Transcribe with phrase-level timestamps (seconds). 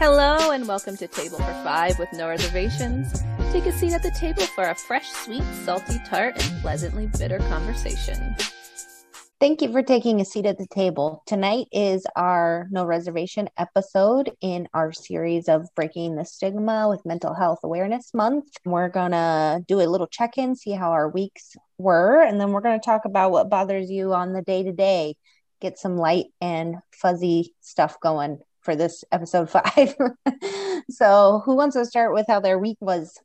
[0.00, 3.20] Hello and welcome to Table for Five with No Reservations.
[3.50, 7.38] Take a seat at the table for a fresh, sweet, salty tart, and pleasantly bitter
[7.38, 8.36] conversation.
[9.40, 11.24] Thank you for taking a seat at the table.
[11.26, 17.34] Tonight is our no reservation episode in our series of Breaking the Stigma with Mental
[17.34, 18.44] Health Awareness Month.
[18.64, 22.52] We're going to do a little check in, see how our weeks were, and then
[22.52, 25.16] we're going to talk about what bothers you on the day to day,
[25.60, 29.94] get some light and fuzzy stuff going for this episode five.
[30.90, 33.18] so, who wants to start with how their week was?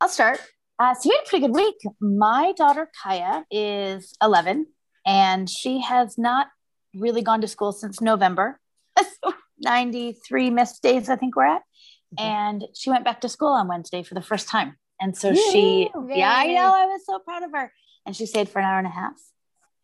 [0.00, 0.40] I'll start.
[0.78, 1.76] Uh, so, you had a pretty good week.
[2.00, 4.66] My daughter Kaya is 11
[5.06, 6.48] and she has not
[6.94, 8.60] really gone to school since November.
[9.60, 11.62] 93 missed days, I think we're at.
[12.18, 12.24] Mm-hmm.
[12.24, 14.76] And she went back to school on Wednesday for the first time.
[15.00, 15.36] And so Yay.
[15.52, 17.72] she, yeah, I know, I was so proud of her.
[18.06, 19.14] And she stayed for an hour and a half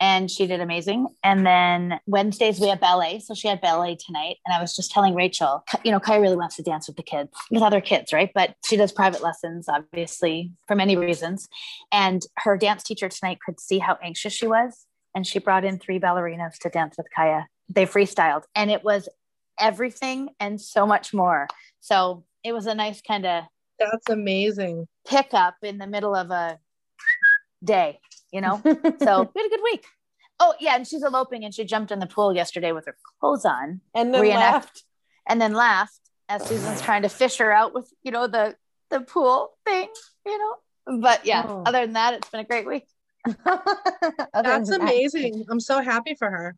[0.01, 1.09] and she did amazing.
[1.23, 3.21] And then Wednesdays we have ballet.
[3.21, 4.37] So she had ballet tonight.
[4.45, 7.03] And I was just telling Rachel, you know, Kai really wants to dance with the
[7.03, 8.31] kids, with other kids, right?
[8.35, 11.49] But she does private lessons, obviously, for many reasons.
[11.93, 15.79] And her dance teacher tonight could see how anxious she was and she brought in
[15.79, 17.47] three ballerinas to dance with Kaya.
[17.69, 19.09] They freestyled, and it was
[19.59, 21.47] everything and so much more.
[21.81, 23.45] So it was a nice kind of
[23.79, 26.59] that's amazing pickup in the middle of a
[27.63, 27.99] day,
[28.35, 28.61] you know.
[28.65, 28.71] so
[29.35, 29.87] we had a good week.
[30.41, 33.45] Oh yeah, and she's eloping, and she jumped in the pool yesterday with her clothes
[33.45, 34.83] on, and then laughed,
[35.29, 38.57] and then laughed as Susan's trying to fish her out with you know the
[38.91, 39.89] the pool thing,
[40.27, 41.01] you know.
[41.01, 41.63] But yeah, oh.
[41.65, 42.87] other than that, it's been a great week.
[44.35, 45.39] That's amazing.
[45.39, 45.47] That.
[45.51, 46.57] I'm so happy for her.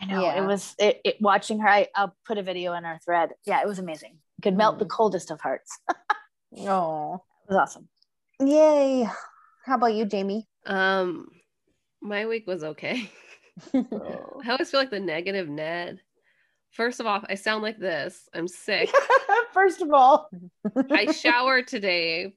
[0.00, 0.42] I know yeah.
[0.42, 1.68] it was it, it, watching her.
[1.68, 3.30] I, will put a video in our thread.
[3.44, 4.18] Yeah, it was amazing.
[4.38, 4.80] It could melt mm.
[4.80, 5.78] the coldest of hearts.
[6.58, 7.88] oh, it was awesome.
[8.40, 9.08] Yay!
[9.64, 10.46] How about you, Jamie?
[10.66, 11.28] Um,
[12.02, 13.10] my week was okay.
[13.74, 14.40] oh.
[14.44, 16.00] I always feel like the negative Ned.
[16.72, 18.28] First of all, I sound like this.
[18.34, 18.92] I'm sick.
[19.54, 20.28] First of all,
[20.90, 22.34] I showered today.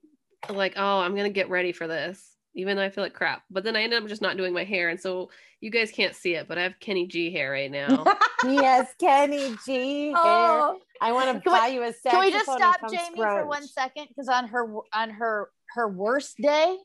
[0.50, 3.44] Like, oh, I'm gonna get ready for this even though I feel like crap.
[3.50, 4.90] But then I ended up just not doing my hair.
[4.90, 5.30] And so
[5.62, 8.04] you guys can't see it, but I have Kenny G hair right now.
[8.44, 10.24] yes, Kenny G oh.
[10.24, 10.80] hair.
[11.02, 12.12] I want to buy we, you a set.
[12.12, 14.08] Can we just stop Jamie for one second?
[14.10, 16.78] Because on her on her her worst day,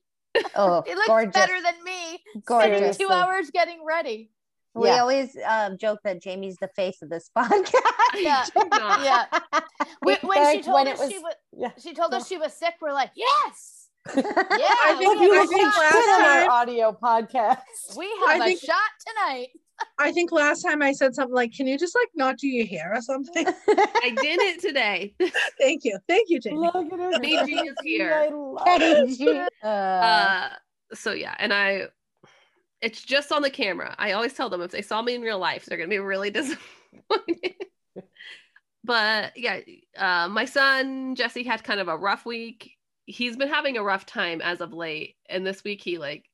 [0.56, 1.32] oh, it looks gorgeous.
[1.32, 2.20] better than me.
[2.44, 2.96] Gorgeous.
[2.96, 4.30] Two hours getting ready.
[4.74, 5.00] We yeah.
[5.00, 7.72] always uh, joke that Jamie's the face of this podcast.
[8.16, 9.26] yeah, yeah.
[10.00, 11.70] When, when she told when us was, she was, yeah.
[11.80, 13.84] she told us she was sick, we're like, yes
[14.16, 17.96] yeah, I think, I think last time, audio podcast.
[17.96, 19.48] We have I a think, shot tonight.
[19.98, 22.66] I think last time I said something like, "Can you just like not do your
[22.66, 25.14] hair or something?" I did it today.
[25.60, 26.58] Thank you, thank you, Jamie.
[26.58, 27.20] Look at her.
[27.22, 29.48] is here.
[29.62, 30.48] Uh, uh,
[30.92, 31.88] so yeah, and I,
[32.82, 33.94] it's just on the camera.
[33.98, 36.30] I always tell them if they saw me in real life, they're gonna be really
[36.30, 37.54] disappointed.
[38.84, 39.60] but yeah,
[39.96, 42.74] uh, my son Jesse had kind of a rough week
[43.06, 45.16] he's been having a rough time as of late.
[45.28, 46.24] And this week, he like,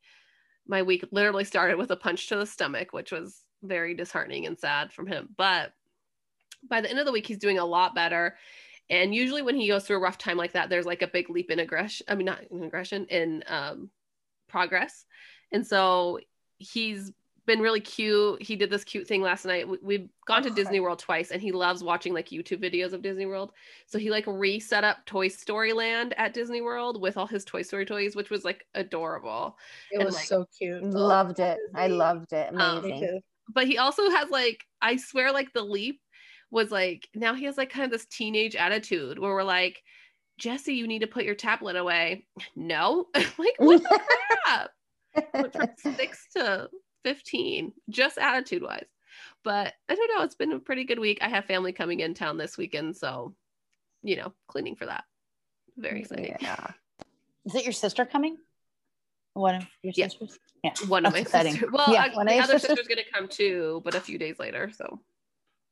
[0.71, 4.59] my week literally started with a punch to the stomach, which was very disheartening and
[4.59, 5.29] sad from him.
[5.37, 5.73] But
[6.67, 8.37] by the end of the week, he's doing a lot better.
[8.89, 11.29] And usually, when he goes through a rough time like that, there's like a big
[11.29, 12.07] leap in aggression.
[12.09, 13.91] I mean, not in aggression, in um,
[14.49, 15.05] progress.
[15.53, 16.21] And so
[16.59, 17.13] he's
[17.47, 18.43] been really cute.
[18.43, 19.67] He did this cute thing last night.
[19.83, 23.27] We've gone to Disney World twice and he loves watching like YouTube videos of Disney
[23.27, 23.53] World.
[23.87, 27.63] So he like reset up Toy Story Land at Disney World with all his Toy
[27.63, 29.57] Story toys, which was like adorable.
[29.91, 30.83] It and, was like, so cute.
[30.83, 31.59] Loved it.
[31.75, 32.51] I loved it.
[32.53, 33.09] Amazing.
[33.15, 33.21] Um,
[33.53, 36.01] but he also has like, I swear, like the leap
[36.51, 39.83] was like, now he has like kind of this teenage attitude where we're like,
[40.39, 42.27] Jesse, you need to put your tablet away.
[42.57, 44.01] No, like what the
[44.45, 44.71] crap?
[45.79, 46.69] six to
[47.05, 48.87] 15, just attitude wise.
[49.43, 50.25] But I don't know.
[50.25, 51.19] It's been a pretty good week.
[51.21, 52.97] I have family coming in town this weekend.
[52.97, 53.35] So,
[54.03, 55.05] you know, cleaning for that.
[55.77, 56.37] Very exciting.
[56.41, 56.73] Yeah.
[57.45, 58.37] Is it your sister coming?
[59.35, 60.09] One of your yeah.
[60.09, 60.39] sisters?
[60.63, 60.73] Yeah.
[60.89, 61.53] One of my exciting.
[61.53, 61.71] sisters.
[61.73, 62.79] Well, yeah, I, the other sisters?
[62.79, 64.71] sister's going to come too, but a few days later.
[64.75, 65.01] So,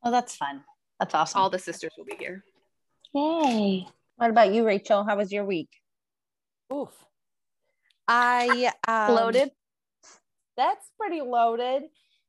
[0.02, 0.62] oh, that's fun.
[0.98, 1.40] That's awesome.
[1.40, 2.42] All the sisters will be here.
[3.14, 3.86] Yay.
[4.16, 5.04] What about you, Rachel?
[5.04, 5.70] How was your week?
[6.72, 6.90] Oof.
[8.06, 9.50] I um, loaded
[10.58, 11.84] that's pretty loaded.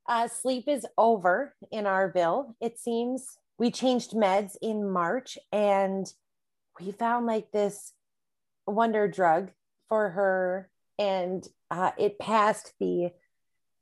[0.08, 2.56] Uh, sleep is over in bill.
[2.62, 6.12] It seems we changed meds in March and
[6.80, 7.92] we found like this
[8.66, 9.52] wonder drug
[9.90, 13.12] for her, and uh, it passed the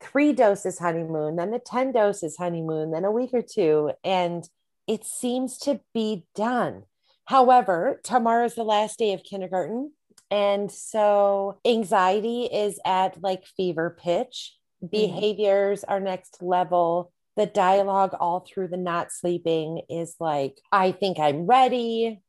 [0.01, 4.47] three doses honeymoon, then the 10 doses honeymoon, then a week or two, and
[4.87, 6.83] it seems to be done.
[7.25, 9.91] However, tomorrow's the last day of kindergarten.
[10.29, 14.87] And so anxiety is at like fever pitch, mm-hmm.
[14.87, 21.19] behaviors are next level, the dialogue all through the not sleeping is like, I think
[21.19, 22.19] I'm ready.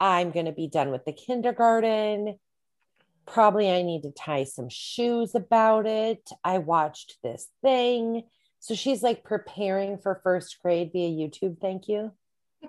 [0.00, 2.38] I'm going to be done with the kindergarten.
[3.26, 6.30] Probably I need to tie some shoes about it.
[6.42, 8.22] I watched this thing.
[8.60, 11.60] So she's like preparing for first grade via YouTube.
[11.60, 12.12] Thank you.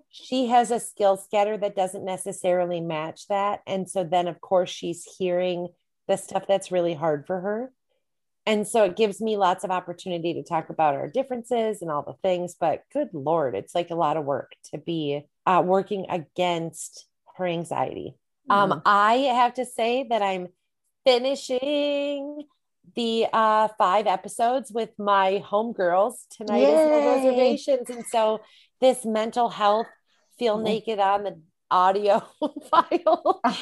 [0.10, 3.62] She has a skill scatter that doesn't necessarily match that.
[3.66, 5.70] And so then, of course, she's hearing
[6.08, 7.72] the stuff that's really hard for her.
[8.46, 12.02] And so it gives me lots of opportunity to talk about our differences and all
[12.02, 12.56] the things.
[12.60, 17.06] But good Lord, it's like a lot of work to be uh, working against
[17.38, 18.16] her anxiety.
[18.50, 18.72] Mm-hmm.
[18.72, 20.48] Um, I have to say that I'm
[21.06, 22.44] finishing
[22.96, 26.74] the uh, five episodes with my homegirls tonight Yay.
[26.74, 27.90] is no reservations.
[27.90, 28.42] And so
[28.80, 29.88] this mental health
[30.38, 30.66] feel mm-hmm.
[30.66, 32.24] naked on the audio
[32.70, 33.42] file.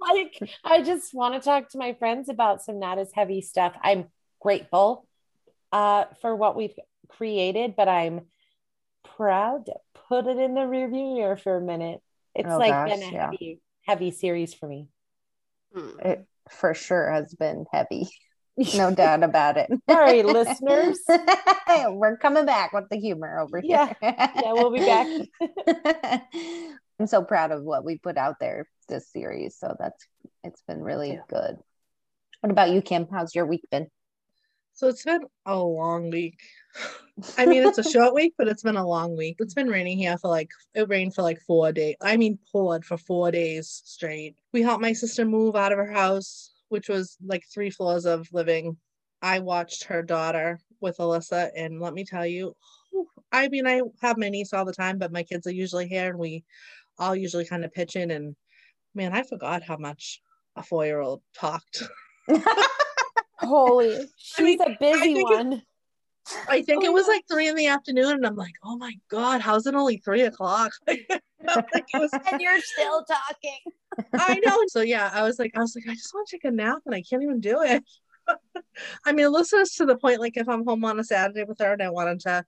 [0.00, 3.74] like I just want to talk to my friends about some not as heavy stuff.
[3.82, 4.06] I'm
[4.40, 5.06] grateful
[5.72, 6.78] uh, for what we've
[7.08, 8.22] created, but I'm
[9.16, 9.74] proud to
[10.08, 12.00] put it in the review mirror for a minute.
[12.34, 13.30] It's oh, like gosh, been a yeah.
[13.30, 14.88] heavy, heavy series for me.
[15.74, 15.98] Hmm.
[16.00, 18.08] It for sure has been heavy.
[18.76, 19.70] No doubt about it.
[19.88, 20.98] Sorry, listeners.
[21.88, 23.90] We're coming back with the humor over here.
[24.02, 26.24] Yeah, yeah we'll be back.
[27.00, 29.56] I'm so proud of what we put out there this series.
[29.56, 30.06] So that's
[30.44, 31.22] it's been really yeah.
[31.28, 31.56] good.
[32.40, 33.06] What about you, Kim?
[33.10, 33.88] How's your week been?
[34.74, 36.38] So it's been a long week.
[37.36, 39.36] I mean, it's a short week, but it's been a long week.
[39.40, 41.96] It's been raining here for like, it rained for like four days.
[42.00, 44.36] I mean, poured for four days straight.
[44.52, 48.28] We helped my sister move out of her house, which was like three floors of
[48.32, 48.76] living.
[49.22, 52.56] I watched her daughter with Alyssa, and let me tell you,
[53.30, 56.08] I mean, I have my niece all the time, but my kids are usually here,
[56.08, 56.44] and we
[56.98, 58.10] all usually kind of pitch in.
[58.10, 58.34] And
[58.94, 60.20] man, I forgot how much
[60.56, 61.82] a four year old talked.
[63.38, 65.52] Holy, she's I mean, a busy one.
[65.54, 65.62] It,
[66.48, 67.12] I think oh, it was oh.
[67.12, 70.22] like three in the afternoon, and I'm like, oh my god, how's it only three
[70.22, 70.72] o'clock?
[70.86, 73.58] like was, and you're still talking.
[74.14, 74.58] I know.
[74.68, 76.78] So yeah, I was like, I was like, I just want to take a nap,
[76.86, 77.84] and I can't even do it.
[79.04, 81.72] I mean, Alyssa's to the point like if I'm home on a Saturday with her
[81.72, 82.44] and I wanted to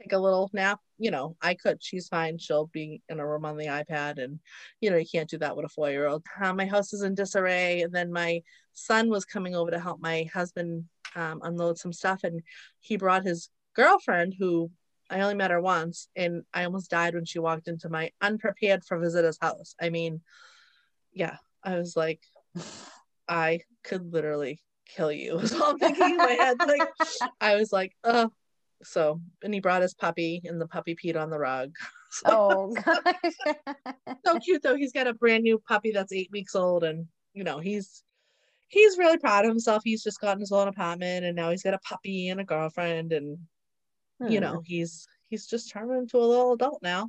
[0.00, 1.82] take a little nap, you know, I could.
[1.82, 2.38] She's fine.
[2.38, 4.40] She'll be in a room on the iPad, and
[4.80, 6.24] you know, you can't do that with a four year old.
[6.40, 10.00] Uh, my house is in disarray, and then my son was coming over to help
[10.00, 10.84] my husband
[11.16, 12.42] um, unload some stuff, and
[12.80, 14.70] he brought his girlfriend, who
[15.10, 18.84] I only met her once, and I almost died when she walked into my unprepared
[18.84, 19.74] for visitors house.
[19.80, 20.20] I mean,
[21.12, 22.20] yeah, I was like,
[23.28, 25.36] I could literally kill you.
[25.36, 26.58] Was all I'm thinking in my head.
[26.58, 26.88] Like,
[27.40, 28.30] I was like, oh,
[28.82, 31.72] so, and he brought his puppy, and the puppy peed on the rug.
[32.12, 33.32] So, oh gosh.
[34.26, 34.74] so cute though.
[34.74, 38.02] He's got a brand new puppy that's eight weeks old, and you know he's
[38.66, 39.82] he's really proud of himself.
[39.84, 43.12] He's just gotten his own apartment, and now he's got a puppy and a girlfriend,
[43.12, 43.38] and
[44.20, 44.26] hmm.
[44.26, 47.08] you know he's he's just turning into a little adult now.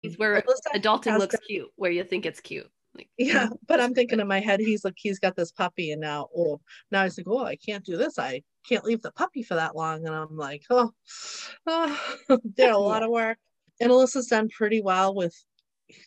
[0.00, 0.42] He's where
[0.74, 2.70] adulting looks cute, where you think it's cute.
[2.94, 6.00] Like, yeah, but I'm thinking in my head, he's like, he's got this puppy, and
[6.00, 6.60] now, oh,
[6.90, 8.18] now he's like, oh, I can't do this.
[8.18, 10.06] I can't leave the puppy for that long.
[10.06, 10.92] And I'm like, oh,
[11.66, 12.16] oh
[12.56, 13.38] did a lot of work.
[13.80, 15.34] And Alyssa's done pretty well with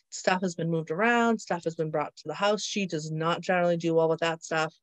[0.08, 2.64] stuff has been moved around, stuff has been brought to the house.
[2.64, 4.74] She does not generally do well with that stuff.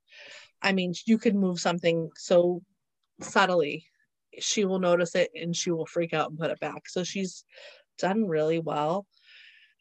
[0.62, 2.62] I mean, you could move something so
[3.20, 3.86] subtly,
[4.40, 6.88] she will notice it and she will freak out and put it back.
[6.88, 7.44] So she's
[7.98, 9.06] done really well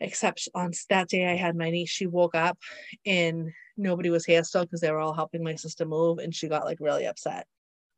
[0.02, 2.58] except on that day I had my niece, she woke up
[3.06, 6.48] and nobody was here still because they were all helping my sister move and she
[6.48, 7.46] got like really upset.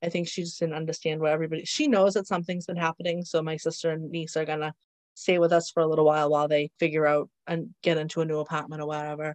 [0.02, 3.24] I think she just didn't understand what everybody she knows that something's been happening.
[3.24, 4.74] So my sister and niece are gonna
[5.14, 8.24] stay with us for a little while while they figure out and get into a
[8.24, 9.34] new apartment or whatever.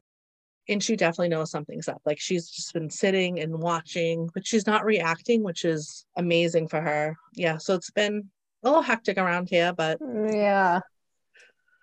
[0.67, 2.01] And she definitely knows something's up.
[2.05, 6.79] Like she's just been sitting and watching, but she's not reacting, which is amazing for
[6.79, 7.15] her.
[7.33, 7.57] Yeah.
[7.57, 8.29] So it's been
[8.61, 10.81] a little hectic around here, but mm, yeah.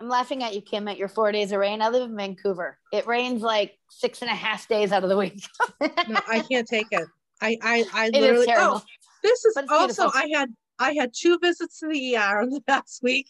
[0.00, 1.80] I'm laughing at you, Kim, at your four days of rain.
[1.80, 2.78] I live in Vancouver.
[2.92, 5.42] It rains like six and a half days out of the week.
[5.80, 7.08] no, I can't take it.
[7.40, 8.82] I I, I literally oh,
[9.22, 10.10] this is also beautiful.
[10.14, 13.28] I had I had two visits to the ER in the past week.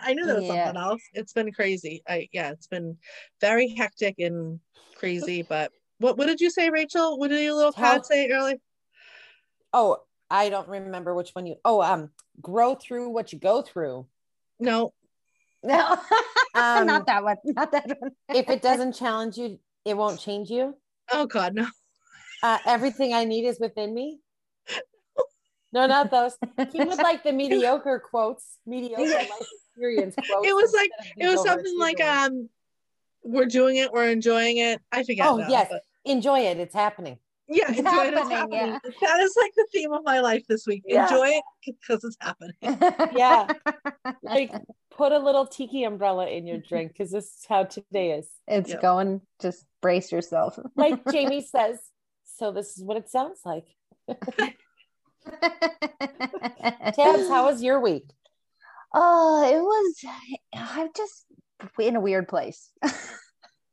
[0.00, 0.66] I knew there was yeah.
[0.66, 1.02] something else.
[1.12, 2.02] It's been crazy.
[2.08, 2.96] I yeah, it's been
[3.40, 4.60] very hectic and
[4.96, 5.42] crazy.
[5.42, 7.18] But what what did you say, Rachel?
[7.18, 8.56] What did your little cat say earlier?
[9.72, 9.98] Oh,
[10.30, 11.56] I don't remember which one you.
[11.64, 12.10] Oh, um,
[12.40, 14.06] grow through what you go through.
[14.58, 14.92] No,
[15.66, 15.92] no,
[16.54, 17.36] um, not that one.
[17.44, 18.10] Not that one.
[18.34, 20.76] if it doesn't challenge you, it won't change you.
[21.12, 21.66] Oh God, no.
[22.42, 24.20] Uh, everything I need is within me.
[25.72, 26.36] No, not those.
[26.72, 29.30] He would like the mediocre quotes, mediocre life
[29.70, 30.48] experience quotes.
[30.48, 32.48] It was like it was something like um,
[33.22, 34.80] we're doing it, we're enjoying it.
[34.92, 35.26] I forget.
[35.26, 35.82] Oh yes, but...
[36.04, 36.58] enjoy it.
[36.58, 37.18] It's happening.
[37.48, 38.14] Yeah, It's enjoy it.
[38.14, 38.58] Happening, happening.
[38.60, 38.78] yeah.
[39.02, 40.82] That is like the theme of my life this week.
[40.86, 41.04] Yeah.
[41.08, 42.56] Enjoy it because it's happening.
[43.16, 43.46] Yeah.
[44.22, 44.52] like
[44.90, 48.28] put a little tiki umbrella in your drink because this is how today is.
[48.48, 48.80] it's Yep.
[48.82, 49.20] going.
[49.40, 50.58] Just brace yourself.
[50.76, 51.78] Like Jamie says,
[52.24, 53.66] so this is what it sounds like.
[56.94, 58.04] Tabs, how was your week?
[58.94, 60.04] Oh, it was.
[60.54, 61.26] I'm just
[61.78, 62.70] in a weird place.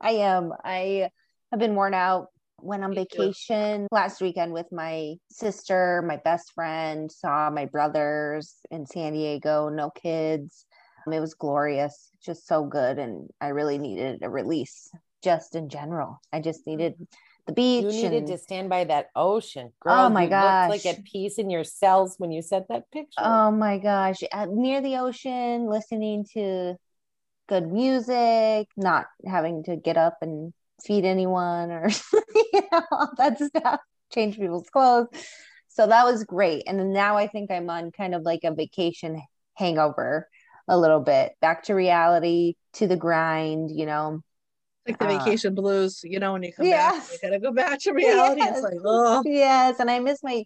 [0.02, 0.52] I am.
[0.64, 1.10] I
[1.52, 2.28] have been worn out.
[2.64, 3.18] Went on Me too.
[3.18, 9.70] vacation last weekend with my sister, my best friend, saw my brothers in San Diego,
[9.70, 10.66] no kids.
[11.12, 12.98] It was glorious, just so good.
[12.98, 14.90] And I really needed a release
[15.22, 16.22] just in general.
[16.32, 16.96] I just needed
[17.46, 17.84] the beach.
[17.84, 19.74] You needed and- to stand by that ocean.
[19.82, 20.06] girl.
[20.06, 23.22] Oh my gosh, looked like at peace in your cells when you sent that picture.
[23.22, 26.76] Oh my gosh, uh, near the ocean, listening to
[27.50, 30.54] good music, not having to get up and
[30.86, 31.90] feed anyone or
[32.36, 33.80] you know, all that stuff,
[34.14, 35.08] change people's clothes.
[35.70, 36.64] So that was great.
[36.68, 39.22] And then now I think I'm on kind of like a vacation
[39.56, 40.28] hangover
[40.68, 44.22] a little bit, back to reality, to the grind, you know.
[44.88, 47.10] Like the Uh, vacation blues, you know, when you come back, Yes.
[47.12, 48.42] you gotta go back to reality.
[48.42, 48.56] Yes.
[48.56, 50.44] It's like, oh, Yes, and I miss my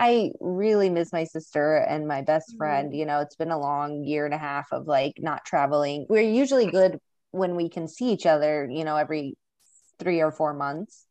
[0.00, 2.94] I really miss my sister and my best friend.
[2.94, 6.06] You know, it's been a long year and a half of like not traveling.
[6.08, 6.98] We're usually good
[7.32, 9.36] when we can see each other, you know, every
[9.98, 11.06] three or four months.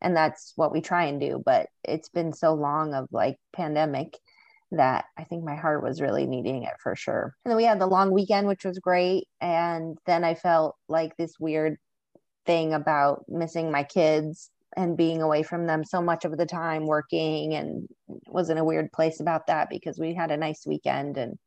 [0.00, 1.42] And that's what we try and do.
[1.44, 4.16] But it's been so long of like pandemic
[4.70, 7.34] that I think my heart was really needing it for sure.
[7.44, 9.26] And then we had the long weekend, which was great.
[9.40, 11.78] And then I felt like this weird
[12.46, 16.86] thing about missing my kids and being away from them so much of the time
[16.86, 17.88] working and
[18.26, 21.38] was in a weird place about that because we had a nice weekend and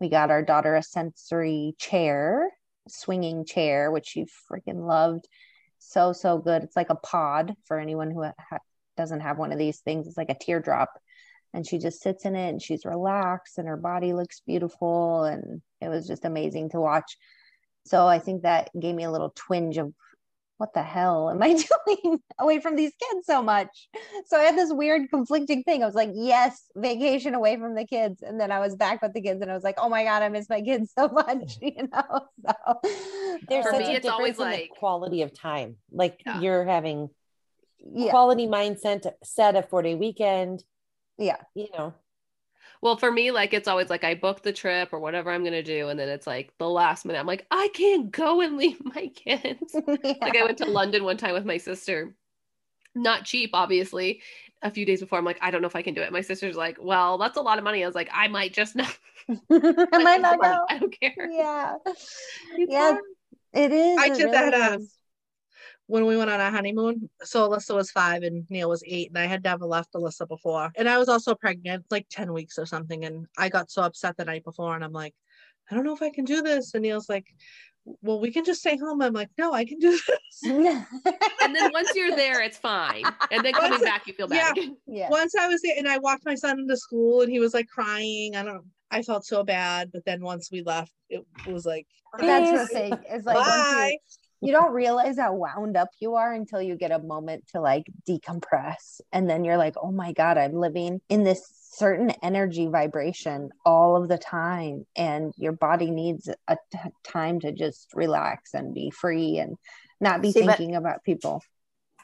[0.00, 2.50] we got our daughter a sensory chair
[2.88, 5.26] swinging chair which she freaking loved
[5.90, 6.62] so so good.
[6.62, 8.58] It's like a pod for anyone who ha-
[8.96, 10.06] doesn't have one of these things.
[10.06, 10.90] It's like a teardrop.
[11.54, 15.24] And she just sits in it and she's relaxed and her body looks beautiful.
[15.24, 17.16] And it was just amazing to watch.
[17.86, 19.94] So i think that gave me a little twinge of
[20.58, 21.52] what the hell am I
[22.02, 23.88] doing away from these kids so much?
[24.26, 25.82] So I had this weird conflicting thing.
[25.82, 28.22] I was like, yes, vacation away from the kids.
[28.22, 30.22] And then I was back with the kids and I was like, oh my God,
[30.22, 32.20] I miss my kids so much, you know?
[32.46, 32.80] So
[33.48, 35.76] There's For such me, a it's always difference in the like- quality of time.
[35.90, 36.40] Like Yeah.
[36.40, 37.10] you're having
[37.92, 40.64] yeah, quality mindset, set a four day weekend.
[41.18, 41.36] Yeah.
[41.54, 41.94] You know,
[42.86, 45.60] Well, for me, like it's always like I book the trip or whatever I'm gonna
[45.60, 47.18] do, and then it's like the last minute.
[47.18, 49.80] I'm like, I can't go and leave my kids.
[50.22, 52.14] Like I went to London one time with my sister.
[52.94, 54.22] Not cheap, obviously.
[54.62, 56.12] A few days before, I'm like, I don't know if I can do it.
[56.12, 57.84] My sister's like, Well, that's a lot of money.
[57.84, 58.98] I was like, I might just not.
[59.92, 60.66] I might not go.
[60.70, 61.32] I don't care.
[61.32, 61.76] Yeah.
[62.52, 63.04] It's Yeah, hard.
[63.52, 64.04] it is.
[64.04, 64.95] I it did that really um, is.
[65.86, 67.08] When we went on our honeymoon.
[67.22, 70.70] So Alyssa was five and Neil was eight, and I had never left Alyssa before.
[70.76, 73.04] And I was also pregnant, like 10 weeks or something.
[73.04, 75.14] And I got so upset the night before, and I'm like,
[75.70, 76.74] I don't know if I can do this.
[76.74, 77.26] And Neil's like,
[78.02, 79.00] Well, we can just stay home.
[79.02, 80.42] I'm like, No, I can do this.
[81.42, 83.04] And then once you're there, it's fine.
[83.30, 84.68] And then coming Once- back, you feel bad yeah.
[84.86, 85.08] yeah.
[85.10, 87.68] Once I was there, and I walked my son into school, and he was like
[87.68, 88.34] crying.
[88.34, 88.64] I don't.
[88.90, 91.86] I felt so bad, but then once we left, it was like,
[92.18, 92.68] That's the Peace.
[92.72, 92.98] thing.
[93.08, 93.96] It's like once you, bye.
[94.40, 97.86] You don't realize how wound up you are until you get a moment to like
[98.08, 103.50] decompress and then you're like oh my god i'm living in this certain energy vibration
[103.64, 108.74] all of the time and your body needs a t- time to just relax and
[108.74, 109.56] be free and
[110.00, 111.42] not be See, thinking about people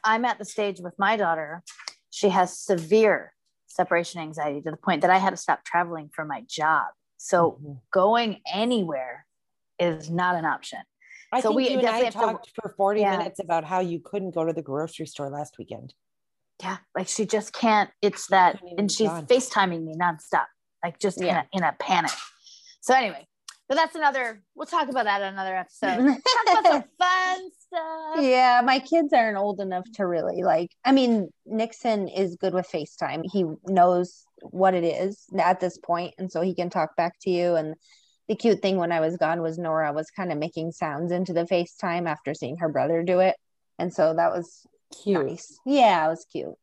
[0.04, 1.62] I'm at the stage with my daughter.
[2.10, 3.34] She has severe
[3.66, 6.88] separation anxiety to the point that I had to stop traveling for my job.
[7.18, 7.80] So Mhm.
[7.92, 9.26] going anywhere
[9.78, 10.80] is not an option.
[11.32, 13.16] I So think we you and I have to- talked for 40 Yeah.
[13.18, 15.94] minutes about how you couldn't go to the grocery store last weekend.
[16.62, 17.90] Yeah, like she just can't.
[18.02, 19.26] It's that, and she's gone.
[19.26, 20.44] FaceTiming me nonstop,
[20.84, 22.12] like just in, a, in a panic.
[22.82, 23.26] So anyway,
[23.68, 24.42] but that's another.
[24.54, 25.96] We'll talk about that in another episode.
[25.96, 28.20] talk about some fun stuff.
[28.22, 32.68] yeah my kids aren't old enough to really like i mean nixon is good with
[32.70, 37.14] facetime he knows what it is at this point and so he can talk back
[37.18, 37.74] to you and
[38.28, 41.32] the cute thing when i was gone was nora was kind of making sounds into
[41.32, 43.36] the facetime after seeing her brother do it
[43.78, 44.66] and so that was
[45.02, 45.24] Cute.
[45.26, 46.54] nice yeah it was cute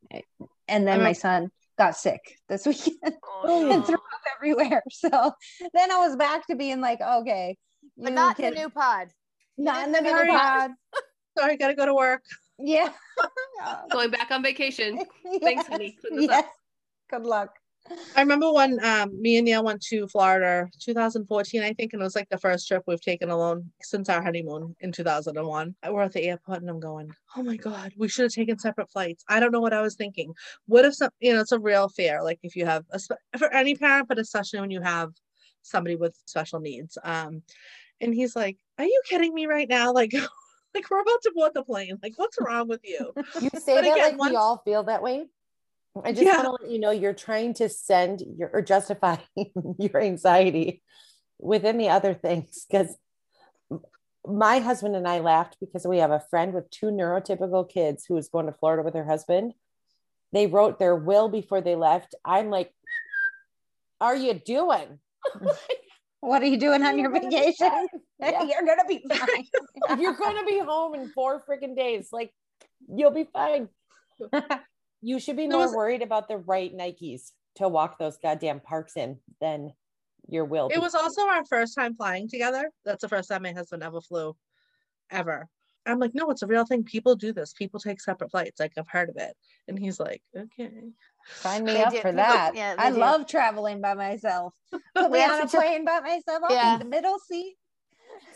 [0.68, 4.02] and then I'm a- my son got sick this weekend Oh, and threw up
[4.36, 5.32] everywhere so
[5.74, 7.56] then i was back to being like okay
[7.96, 9.08] But not in can- the new pod.
[9.58, 10.28] not in the new Sorry.
[10.30, 10.70] pod
[11.38, 12.22] Sorry, gotta go to work.
[12.58, 12.90] yeah
[13.92, 14.98] Going back on vacation.
[15.42, 15.96] Thanks, honey.
[16.00, 16.44] Clean yes.
[17.10, 17.50] Good luck.
[18.16, 22.04] I remember when um, me and Neil went to Florida 2014, I think, and it
[22.04, 25.74] was like the first trip we've taken alone since our honeymoon in 2001.
[25.88, 28.90] We're at the airport and I'm going, oh my God, we should have taken separate
[28.90, 29.24] flights.
[29.28, 30.34] I don't know what I was thinking.
[30.66, 32.22] What if some, you know, it's a real fear.
[32.22, 35.10] Like if you have, a, for any parent, but especially when you have
[35.62, 36.98] somebody with special needs.
[37.02, 37.42] Um,
[38.00, 39.92] and he's like, are you kidding me right now?
[39.92, 40.12] Like,
[40.74, 41.98] like we're about to board the plane.
[42.02, 43.12] Like, what's wrong with you?
[43.40, 45.26] You say but that again, like once, we all feel that way.
[46.04, 46.42] I just yeah.
[46.42, 49.16] want to let you know you're trying to send your or justify
[49.78, 50.82] your anxiety
[51.38, 52.96] within the other things because
[54.26, 58.14] my husband and I laughed because we have a friend with two neurotypical kids who
[58.14, 59.54] was going to Florida with her husband.
[60.32, 62.14] They wrote their will before they left.
[62.24, 62.72] I'm like,
[64.00, 64.98] are you doing?
[66.22, 66.28] Mm.
[66.28, 67.88] what are you doing on your vacation?
[68.20, 68.42] Yeah.
[68.42, 70.00] You're gonna be fine.
[70.00, 72.08] You're gonna be home in four freaking days.
[72.12, 72.32] Like
[72.94, 73.68] you'll be fine.
[75.02, 78.96] You should be more was, worried about the right Nikes to walk those goddamn parks
[78.96, 79.72] in than
[80.28, 80.68] your will.
[80.72, 82.70] It was also our first time flying together.
[82.84, 84.36] That's the first time my husband ever flew,
[85.10, 85.48] ever.
[85.86, 86.84] I'm like, no, it's a real thing.
[86.84, 87.52] People do this.
[87.52, 88.60] People take separate flights.
[88.60, 89.34] Like I've heard of it.
[89.66, 90.70] And he's like, okay.
[91.36, 92.54] Sign me up for that.
[92.54, 92.98] Yeah, I do.
[92.98, 94.54] love traveling by myself.
[94.94, 96.42] Put me on a plane by myself.
[96.44, 96.76] I'll yeah.
[96.76, 97.56] be the middle seat.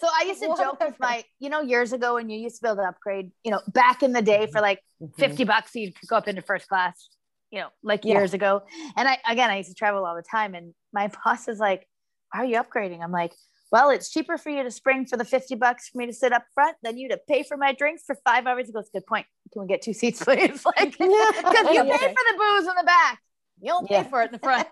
[0.01, 0.71] So I used to Whatever.
[0.71, 3.31] joke with my, you know, years ago when you used to be able to upgrade,
[3.43, 5.21] you know, back in the day for like mm-hmm.
[5.21, 7.09] 50 bucks, you could go up into first class,
[7.51, 8.15] you know, like yeah.
[8.15, 8.63] years ago.
[8.97, 10.55] And I, again, I used to travel all the time.
[10.55, 11.89] And my boss is like,
[12.33, 13.03] why are you upgrading?
[13.03, 13.33] I'm like,
[13.71, 16.33] well, it's cheaper for you to spring for the 50 bucks for me to sit
[16.33, 18.67] up front than you to pay for my drinks for five hours.
[18.67, 19.27] He goes, good point.
[19.53, 20.65] Can we get two seats, please?
[20.77, 23.21] Like, because you pay for the booze in the back.
[23.61, 24.03] You don't pay yeah.
[24.05, 24.69] for it in the front.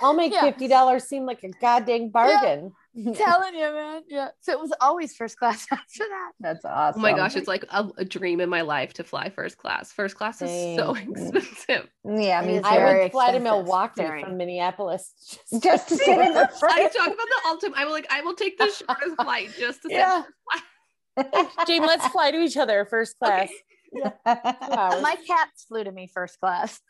[0.00, 0.50] I'll make yeah.
[0.50, 2.72] $50 seem like a goddamn bargain.
[3.14, 4.02] telling you, man.
[4.08, 4.28] Yeah.
[4.40, 6.32] So it was always first class after that.
[6.40, 7.00] That's awesome.
[7.00, 9.92] Oh my gosh, it's like a, a dream in my life to fly first class.
[9.92, 11.88] First class is so expensive.
[12.04, 14.22] Yeah, I mean, I would fly to Milwaukee very.
[14.22, 15.12] from Minneapolis
[15.50, 16.78] just, just to sit in the front.
[16.78, 17.78] I talk about the ultimate.
[17.78, 20.22] I will like, I will take the shortest flight just to yeah.
[21.18, 21.66] sit.
[21.66, 23.48] Jane, let's fly to each other first class.
[23.48, 24.10] Okay.
[24.26, 24.98] Yeah.
[25.02, 26.80] My cats flew to me first class.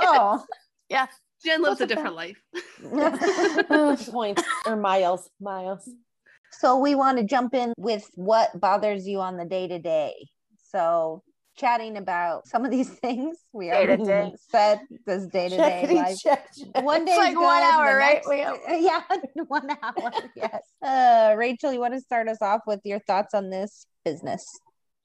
[0.00, 0.44] oh,
[0.88, 1.06] yeah.
[1.44, 2.40] Jen lives a different life.
[4.10, 5.88] Points or miles, miles.
[6.52, 10.14] So we want to jump in with what bothers you on the day to day.
[10.70, 11.22] So
[11.56, 16.18] chatting about some of these things we already said this day to day life.
[16.82, 18.22] One day, like good, one hour, right?
[18.26, 19.02] Next, yeah,
[19.46, 20.12] one hour.
[20.34, 20.62] Yes.
[20.82, 24.46] Uh, Rachel, you want to start us off with your thoughts on this business?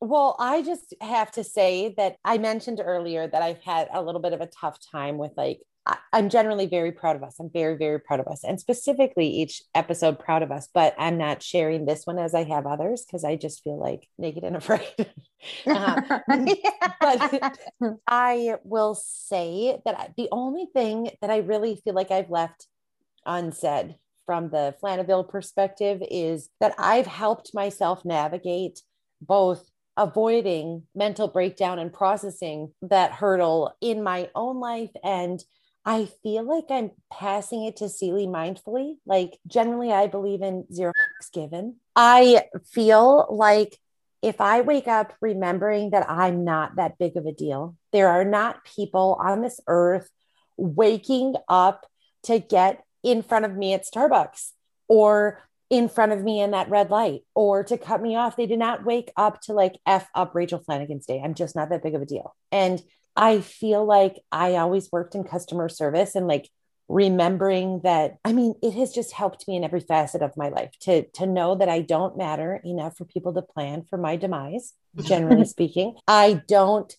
[0.01, 4.21] Well, I just have to say that I mentioned earlier that I've had a little
[4.21, 5.59] bit of a tough time with like
[6.13, 7.39] I'm generally very proud of us.
[7.39, 10.67] I'm very, very proud of us, and specifically each episode proud of us.
[10.73, 14.07] But I'm not sharing this one as I have others because I just feel like
[14.17, 15.11] naked and afraid.
[15.65, 16.19] uh,
[17.01, 17.57] but
[18.07, 22.67] I will say that the only thing that I really feel like I've left
[23.25, 28.81] unsaid from the Flanaville perspective is that I've helped myself navigate
[29.21, 35.43] both avoiding mental breakdown and processing that hurdle in my own life and
[35.89, 38.97] I feel like I'm passing it to Celie mindfully.
[39.07, 40.93] Like, generally, I believe in zero
[41.33, 41.77] given.
[41.95, 43.75] I feel like
[44.21, 48.23] if I wake up remembering that I'm not that big of a deal, there are
[48.23, 50.11] not people on this earth
[50.57, 51.87] waking up
[52.25, 54.51] to get in front of me at Starbucks
[54.87, 58.37] or in front of me in that red light or to cut me off.
[58.37, 61.19] They did not wake up to like F up Rachel Flanagan's day.
[61.19, 62.35] I'm just not that big of a deal.
[62.51, 62.79] And
[63.19, 66.49] I feel like I always worked in customer service and like
[66.87, 70.71] remembering that I mean it has just helped me in every facet of my life
[70.81, 74.73] to to know that I don't matter enough for people to plan for my demise
[75.01, 75.97] generally speaking.
[76.07, 76.91] I don't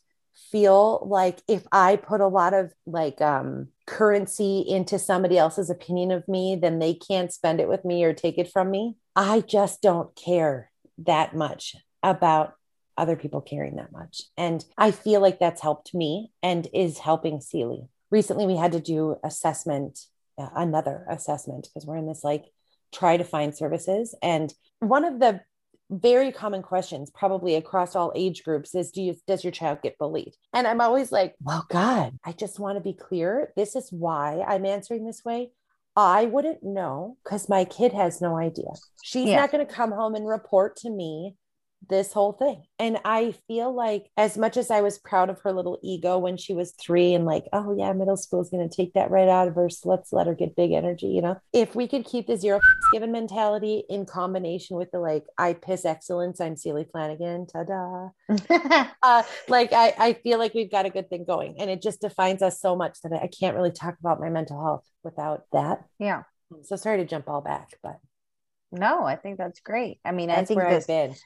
[0.52, 6.12] feel like if I put a lot of like um currency into somebody else's opinion
[6.12, 8.96] of me then they can't spend it with me or take it from me.
[9.16, 12.54] I just don't care that much about
[13.00, 14.22] other people caring that much.
[14.36, 17.88] And I feel like that's helped me and is helping Celie.
[18.10, 19.98] Recently, we had to do assessment,
[20.38, 22.44] uh, another assessment, because we're in this like
[22.92, 24.14] try to find services.
[24.22, 25.40] And one of the
[25.90, 29.98] very common questions, probably across all age groups, is do you does your child get
[29.98, 30.34] bullied?
[30.52, 33.52] And I'm always like, well, God, I just want to be clear.
[33.56, 35.50] This is why I'm answering this way.
[35.96, 38.70] I wouldn't know because my kid has no idea.
[39.02, 39.36] She's yeah.
[39.40, 41.34] not going to come home and report to me
[41.88, 42.62] this whole thing.
[42.78, 46.36] And I feel like, as much as I was proud of her little ego when
[46.36, 49.28] she was three and like, oh, yeah, middle school is going to take that right
[49.28, 49.68] out of her.
[49.68, 51.36] So let's let her get big energy, you know?
[51.52, 52.60] If we could keep the zero
[52.92, 58.08] given mentality in combination with the like, I piss excellence, I'm Celie Flanagan, ta da.
[59.02, 61.56] uh, like, I, I feel like we've got a good thing going.
[61.58, 64.62] And it just defines us so much that I can't really talk about my mental
[64.62, 65.84] health without that.
[65.98, 66.22] Yeah.
[66.62, 67.96] So sorry to jump all back, but
[68.72, 69.98] no, I think that's great.
[70.04, 71.16] I mean, that's I think where this, I've been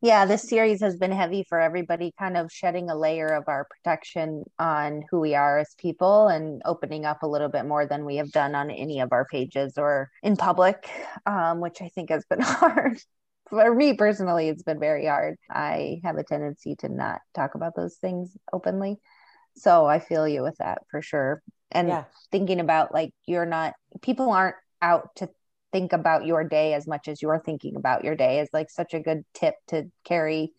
[0.00, 3.66] yeah, this series has been heavy for everybody, kind of shedding a layer of our
[3.70, 8.04] protection on who we are as people and opening up a little bit more than
[8.04, 10.88] we have done on any of our pages or in public,
[11.26, 12.98] um, which I think has been hard.
[13.48, 15.36] For me personally, it's been very hard.
[15.50, 18.96] I have a tendency to not talk about those things openly.
[19.56, 21.42] So I feel you with that for sure.
[21.70, 22.04] And yeah.
[22.30, 25.28] thinking about like, you're not, people aren't out to
[25.74, 28.94] think about your day as much as you're thinking about your day is like such
[28.94, 30.52] a good tip to carry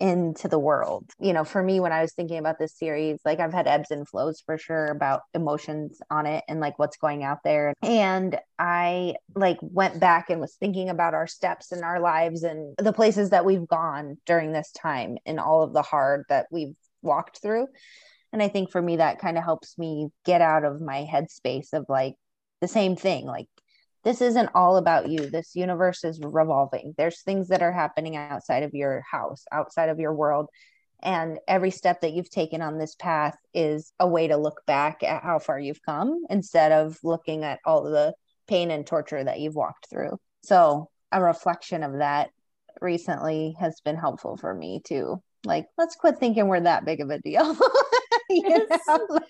[0.00, 1.04] into the world.
[1.20, 3.90] You know, for me, when I was thinking about this series, like I've had ebbs
[3.90, 7.74] and flows for sure about emotions on it and like what's going out there.
[7.82, 12.74] And I like went back and was thinking about our steps in our lives and
[12.78, 16.76] the places that we've gone during this time and all of the hard that we've
[17.02, 17.66] walked through.
[18.32, 21.74] And I think for me, that kind of helps me get out of my headspace
[21.74, 22.14] of like
[22.62, 23.48] the same thing, like
[24.04, 25.28] this isn't all about you.
[25.28, 26.94] This universe is revolving.
[26.96, 30.48] There's things that are happening outside of your house, outside of your world.
[31.02, 35.02] And every step that you've taken on this path is a way to look back
[35.02, 38.14] at how far you've come instead of looking at all the
[38.46, 40.18] pain and torture that you've walked through.
[40.42, 42.30] So, a reflection of that
[42.80, 45.22] recently has been helpful for me too.
[45.44, 47.56] Like, let's quit thinking we're that big of a deal.
[48.34, 49.20] you know?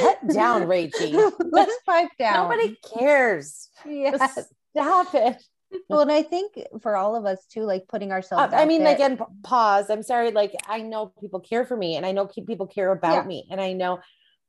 [0.00, 1.32] Cut down, Rachie.
[1.50, 2.48] Let's pipe down.
[2.48, 3.68] Nobody cares.
[3.84, 4.38] Yes.
[4.70, 5.42] Stop it.
[5.88, 8.52] Well, and I think for all of us too, like putting ourselves.
[8.52, 8.94] Uh, I mean, there.
[8.94, 9.90] again, pause.
[9.90, 10.30] I'm sorry.
[10.30, 13.22] Like, I know people care for me, and I know people care about yeah.
[13.24, 14.00] me, and I know,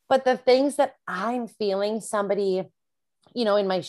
[0.10, 2.64] but the things that I'm feeling, somebody,
[3.34, 3.84] you know, in my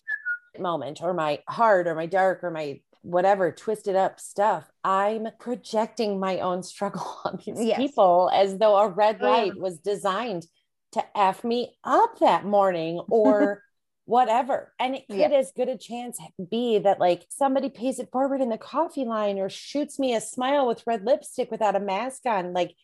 [0.59, 6.19] moment, or my heart, or my dark, or my whatever twisted up stuff, I'm projecting
[6.19, 7.77] my own struggle on these yes.
[7.77, 10.47] people as though a red light was designed
[10.93, 13.63] to F me up that morning or
[14.07, 14.73] whatever.
[14.79, 15.29] And it could yeah.
[15.29, 16.19] as good a chance
[16.51, 20.21] be that like somebody pays it forward in the coffee line or shoots me a
[20.21, 22.53] smile with red lipstick without a mask on.
[22.53, 22.75] Like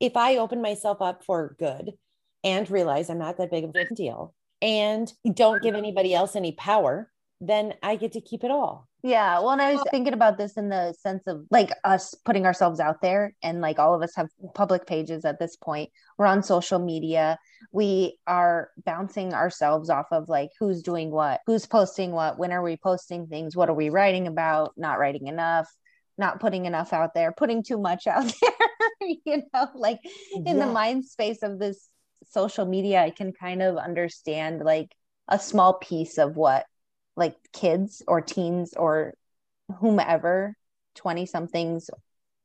[0.00, 1.92] if I open myself up for good
[2.44, 6.52] and realize I'm not that big of a deal and don't give anybody else any
[6.52, 8.87] power, then I get to keep it all.
[9.02, 9.38] Yeah.
[9.38, 12.80] Well, and I was thinking about this in the sense of like us putting ourselves
[12.80, 15.90] out there, and like all of us have public pages at this point.
[16.16, 17.38] We're on social media.
[17.70, 22.62] We are bouncing ourselves off of like who's doing what, who's posting what, when are
[22.62, 25.68] we posting things, what are we writing about, not writing enough,
[26.16, 30.00] not putting enough out there, putting too much out there, you know, like
[30.34, 30.66] in yeah.
[30.66, 31.88] the mind space of this
[32.30, 34.92] social media, I can kind of understand like
[35.28, 36.66] a small piece of what
[37.18, 39.14] like kids or teens or
[39.80, 40.56] whomever
[40.94, 41.90] 20 somethings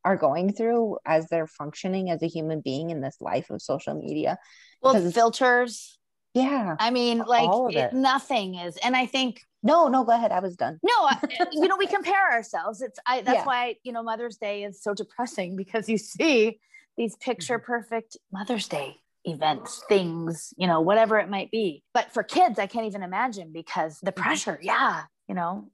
[0.03, 3.93] are going through as they're functioning as a human being in this life of social
[3.93, 4.38] media.
[4.81, 5.97] Well filters.
[6.33, 6.75] Yeah.
[6.79, 10.31] I mean like it, nothing is and i think no no go ahead.
[10.31, 10.79] I was done.
[10.83, 11.09] No
[11.51, 12.81] you know we compare ourselves.
[12.81, 13.45] It's i that's yeah.
[13.45, 16.59] why you know mother's day is so depressing because you see
[16.97, 17.65] these picture mm-hmm.
[17.65, 21.83] perfect mother's day events, things, you know, whatever it might be.
[21.93, 24.21] But for kids, I can't even imagine because the mm-hmm.
[24.21, 25.69] pressure, yeah, you know.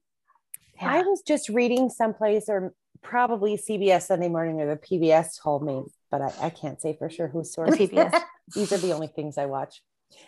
[0.81, 0.93] Yeah.
[0.93, 5.83] I was just reading someplace or probably CBS Sunday morning or the PBS told me,
[6.11, 7.71] but I, I can't say for sure whose source.
[7.71, 8.21] PBS.
[8.55, 9.81] These are the only things I watch.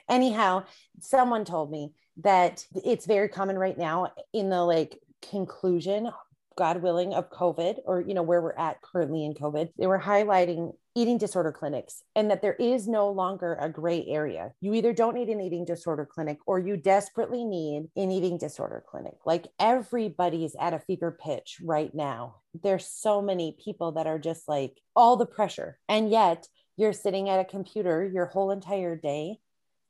[0.10, 0.64] Anyhow,
[1.00, 6.10] someone told me that it's very common right now in the like conclusion
[6.58, 10.00] God willing, of COVID or, you know, where we're at currently in COVID, they were
[10.00, 14.52] highlighting eating disorder clinics and that there is no longer a gray area.
[14.60, 18.84] You either don't need an eating disorder clinic or you desperately need an eating disorder
[18.86, 19.16] clinic.
[19.26, 22.36] Like everybody's at a fever pitch right now.
[22.62, 25.80] There's so many people that are just like all the pressure.
[25.88, 29.40] And yet you're sitting at a computer your whole entire day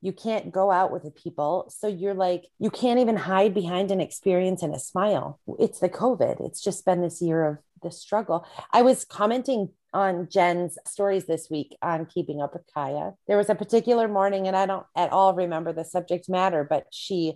[0.02, 1.72] you can't go out with the people.
[1.76, 5.40] So you're like you can't even hide behind an experience and a smile.
[5.60, 6.46] It's the covid.
[6.46, 8.46] It's just been this year of the struggle.
[8.74, 13.14] I was commenting on jen's stories this week on keeping up with kaya.
[13.28, 16.86] There was a particular morning and i don't at all remember the subject matter but
[16.92, 17.34] she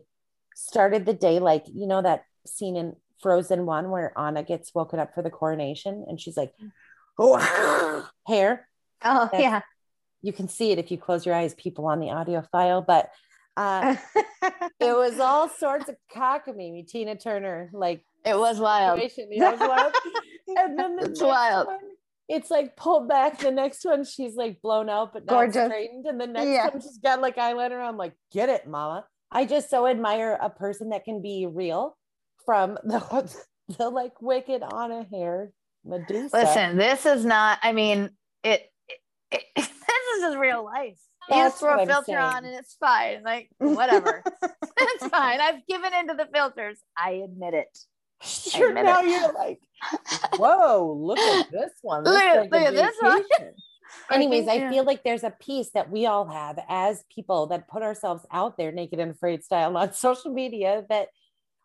[0.56, 5.00] started the day like you know that scene in frozen one where anna gets woken
[5.00, 6.54] up for the coronation and she's like
[7.20, 8.08] oh.
[8.26, 8.70] Hair?
[9.04, 9.62] Oh That's, yeah
[10.26, 13.10] you can see it if you close your eyes, people on the audio file, but
[13.58, 13.96] uh,
[14.80, 19.00] it was all sorts of cockamamie, Tina Turner, like it was wild.
[19.00, 19.94] It was wild.
[20.58, 21.68] and then the It's wild.
[21.68, 21.78] one,
[22.28, 23.38] it's like pulled back.
[23.38, 25.68] The next one, she's like blown out but not Gorgeous.
[25.68, 26.08] straightened.
[26.08, 26.70] And the next Yeah.
[26.70, 27.80] one, she's got like eyeliner.
[27.88, 29.06] I'm like, get it, mama.
[29.32, 31.96] I just so admire a person that can be real
[32.48, 33.32] from the,
[33.78, 35.52] the like wicked Anna hair
[35.86, 36.36] Medusa.
[36.36, 37.60] Listen, this is not.
[37.62, 38.10] I mean,
[38.44, 38.64] it.
[39.36, 40.98] It, this is just real life.
[41.30, 43.24] You just throw a filter on and it's fine.
[43.24, 44.24] Like whatever,
[44.78, 45.42] it's fine.
[45.42, 46.78] I've given into the filters.
[46.98, 47.78] I admit it.
[48.56, 49.10] You're admit now it.
[49.10, 49.60] you're like,
[50.38, 52.04] whoa, look at this one.
[52.04, 53.22] This Look at- like look at this one.
[54.12, 54.70] Anyways, I Yeah.
[54.70, 58.58] feel like there's a piece that we all have as people that put ourselves out
[58.58, 61.10] there naked and afraid style on social media that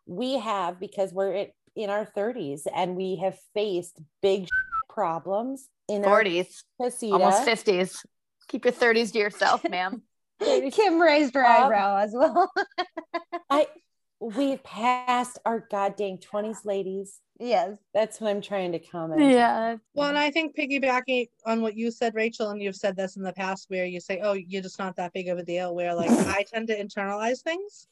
[0.07, 4.47] we have because we're in, in our 30s and we have faced big
[4.93, 7.13] problems in our Forties, casita.
[7.13, 8.03] almost fifties.
[8.47, 10.01] Keep your thirties to yourself, ma'am.
[10.71, 11.65] Kim raised her Up.
[11.65, 12.51] eyebrow as well.
[13.49, 13.67] I
[14.19, 17.19] we've passed our goddamn 20s ladies.
[17.39, 17.75] yes.
[17.93, 19.19] That's what I'm trying to comment.
[19.21, 19.77] yeah.
[19.95, 23.23] Well, and I think piggybacking on what you said, Rachel, and you've said this in
[23.23, 25.95] the past where you say, oh, you're just not that big of a deal, where
[25.95, 27.87] like I tend to internalize things.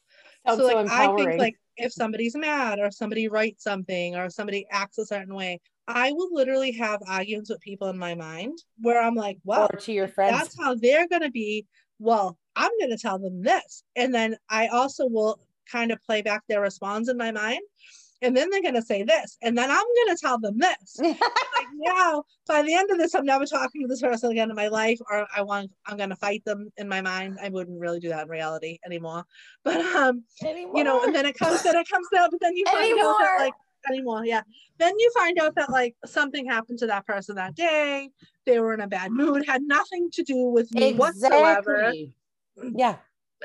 [0.46, 4.30] Sounds so so like I think like if somebody's mad or somebody writes something or
[4.30, 5.60] somebody acts a certain way,
[5.90, 9.78] I will literally have arguments with people in my mind where I'm like, well, or
[9.78, 10.38] to your friends.
[10.38, 11.66] that's how they're gonna be.
[11.98, 13.82] Well, I'm gonna tell them this.
[13.96, 17.60] And then I also will kind of play back their response in my mind.
[18.22, 20.98] And then they're gonna say this, and then I'm gonna tell them this.
[21.00, 21.16] like
[21.74, 24.68] now, by the end of this, I'm never talking to this person again in my
[24.68, 27.38] life, or I want I'm gonna fight them in my mind.
[27.42, 29.24] I wouldn't really do that in reality anymore.
[29.64, 32.66] But um, you know, and then it comes, then it comes out, but then you
[32.66, 33.54] find out that like
[33.88, 34.42] anymore, yeah.
[34.78, 38.10] Then you find out that like something happened to that person that day.
[38.46, 41.92] They were in a bad mood, had nothing to do with me whatsoever.
[42.62, 42.96] Yeah.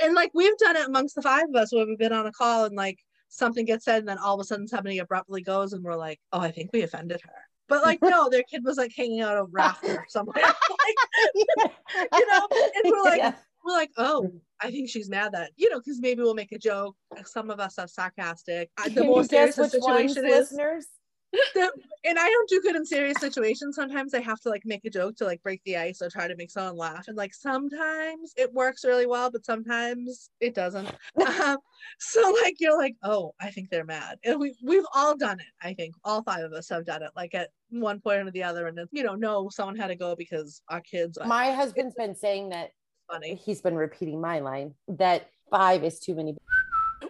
[0.02, 2.32] And like we've done it amongst the five of us where we've been on a
[2.32, 5.74] call and like something gets said, and then all of a sudden somebody abruptly goes,
[5.74, 7.34] and we're like, oh, I think we offended her.
[7.68, 10.36] But like, no, their kid was like hanging out a rafter somewhere.
[10.44, 13.34] like, you know, and we're like, Yeah.
[13.66, 16.60] We're like, oh, I think she's mad that, you know, because maybe we'll make a
[16.60, 16.96] joke.
[17.26, 18.70] Some of us are sarcastic.
[18.78, 20.88] Uh, The Can more serious the which ones, situation is, listeners?
[21.54, 21.72] the,
[22.06, 23.76] and I don't do good in serious situations.
[23.76, 26.28] Sometimes I have to like make a joke to like break the ice or try
[26.28, 27.08] to make someone laugh.
[27.08, 30.88] And like sometimes it works really well, but sometimes it doesn't.
[31.44, 31.58] um,
[32.00, 34.20] so like you're like, oh, I think they're mad.
[34.24, 35.48] And we we've all done it.
[35.62, 38.44] I think all five of us have done it, like at one point or the
[38.44, 38.68] other.
[38.68, 42.50] And you know, no, someone had to go because our kids My husband's been saying
[42.50, 42.70] that
[43.10, 43.36] funny.
[43.36, 46.36] he's been repeating my line that five is too many.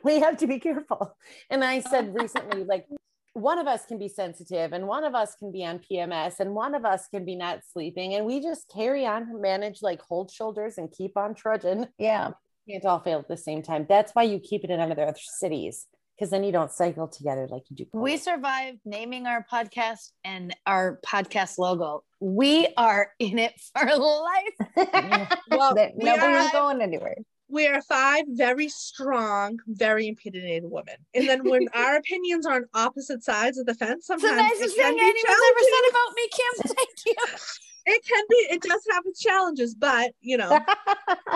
[0.04, 1.16] We have to be careful.
[1.50, 2.86] And I said recently, like,
[3.34, 6.54] one of us can be sensitive and one of us can be on PMS and
[6.54, 8.14] one of us can be not sleeping.
[8.16, 11.88] And we just carry on, manage, like, hold shoulders and keep on trudging.
[11.98, 12.32] Yeah.
[12.70, 13.86] Can't all fail at the same time.
[13.88, 17.64] That's why you keep it in other cities because then you don't cycle together like
[17.70, 17.86] you do.
[17.94, 22.04] We survived naming our podcast and our podcast logo.
[22.20, 25.30] We are in it for life.
[25.50, 27.18] Well, we nobody's are- going anywhere.
[27.48, 30.96] we are five very strong, very opinionated women.
[31.14, 34.60] And then when our opinions are on opposite sides of the fence, It's the sometimes
[34.60, 36.76] nicest it can thing be anyone's ever said about me, Kim.
[36.76, 37.36] Thank you.
[37.88, 40.60] It can be, it does have its challenges, but you know,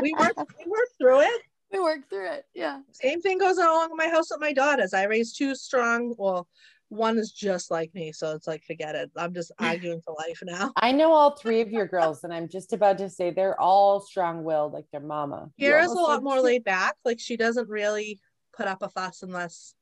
[0.02, 1.42] we work we work through it.
[1.74, 2.46] We worked through it.
[2.56, 2.80] Yeah.
[2.92, 4.94] Same thing goes on in my house with my daughters.
[4.94, 6.48] I raised two strong, well,
[6.90, 9.12] one is just like me, so it's like forget it.
[9.16, 10.72] I'm just arguing for life now.
[10.76, 14.00] I know all three of your girls, and I'm just about to say they're all
[14.00, 15.50] strong willed like their mama.
[15.58, 16.96] You Kira's a lot more laid back.
[17.06, 18.20] Like she doesn't really
[18.58, 19.76] put up a fuss unless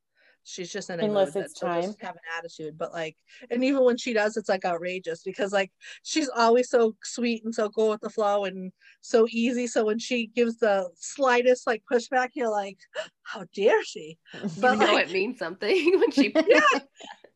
[0.47, 2.07] she's just in a Unless mood it's that she'll just time.
[2.07, 2.77] have an attitude.
[2.77, 3.17] But like,
[3.51, 5.71] and even when she does, it's like outrageous because like
[6.03, 9.67] she's always so sweet and so go with the flow and so easy.
[9.67, 12.77] So when she gives the slightest like pushback, you're like,
[13.23, 14.17] how dare she?
[14.33, 16.79] You But know like, it means something when she yeah.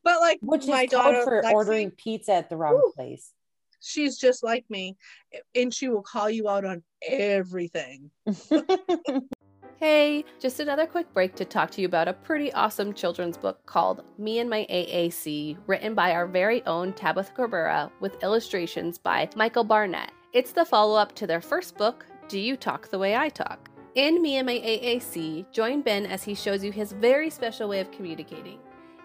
[0.04, 2.92] But like Which my is daughter for Lexi, ordering pizza at the wrong Woo.
[2.96, 3.34] place.
[3.82, 4.96] she's just like me,
[5.54, 8.10] and she will call you out on everything.
[9.82, 13.66] Hey, just another quick break to talk to you about a pretty awesome children's book
[13.66, 19.28] called Me and My AAC, written by our very own Tabitha Corbera with illustrations by
[19.36, 20.12] Michael Barnett.
[20.34, 23.72] It's the follow up to their first book, Do You Talk the Way I Talk?
[23.96, 27.80] In Me and My AAC, join Ben as he shows you his very special way
[27.80, 28.60] of communicating.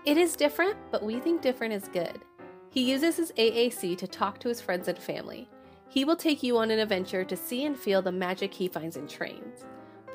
[0.05, 2.21] It is different, but we think different is good.
[2.69, 5.49] He uses his AAC to talk to his friends and family.
[5.89, 8.99] He will take you on an adventure to see and feel the magic he finds
[8.99, 9.65] in trains.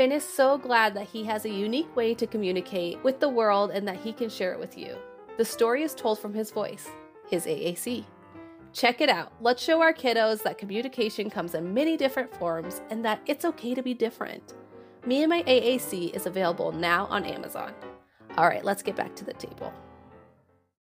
[0.02, 3.70] Ben is so glad that he has a unique way to communicate with the world
[3.70, 4.98] and that he can share it with you.
[5.38, 6.90] The story is told from his voice,
[7.30, 8.06] his AAC.
[8.74, 9.32] Check it out.
[9.42, 13.76] Let's show our kiddos that communication comes in many different forms and that it's okay
[13.76, 14.56] to be different.
[15.06, 17.72] Me and my AAC is available now on Amazon.
[18.38, 19.72] All right, let's get back to the table.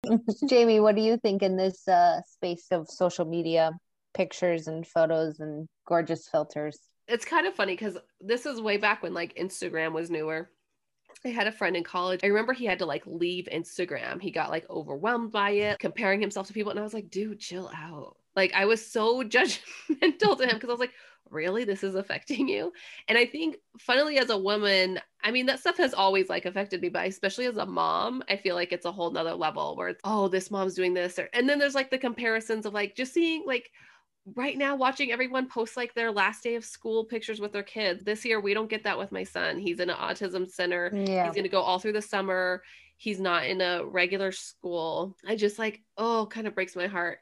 [0.49, 3.73] Jamie, what do you think in this uh, space of social media
[4.15, 6.90] pictures and photos and gorgeous filters?
[7.11, 10.51] It's kind of funny because this is way back when like Instagram was newer.
[11.25, 12.21] I had a friend in college.
[12.23, 14.23] I remember he had to like leave Instagram.
[14.23, 16.71] He got like overwhelmed by it, comparing himself to people.
[16.71, 18.17] And I was like, dude, chill out.
[18.37, 20.93] Like I was so judgmental to him because I was like,
[21.31, 22.73] really this is affecting you
[23.09, 26.81] and i think funnily as a woman i mean that stuff has always like affected
[26.81, 29.89] me but especially as a mom i feel like it's a whole nother level where
[29.89, 32.97] it's oh this mom's doing this or, and then there's like the comparisons of like
[32.97, 33.71] just seeing like
[34.35, 38.05] right now watching everyone post like their last day of school pictures with their kids.
[38.05, 39.59] This year we don't get that with my son.
[39.59, 40.91] He's in an autism center.
[40.95, 41.25] Yeah.
[41.25, 42.63] he's going to go all through the summer.
[42.97, 45.17] He's not in a regular school.
[45.27, 47.19] I just like oh kind of breaks my heart.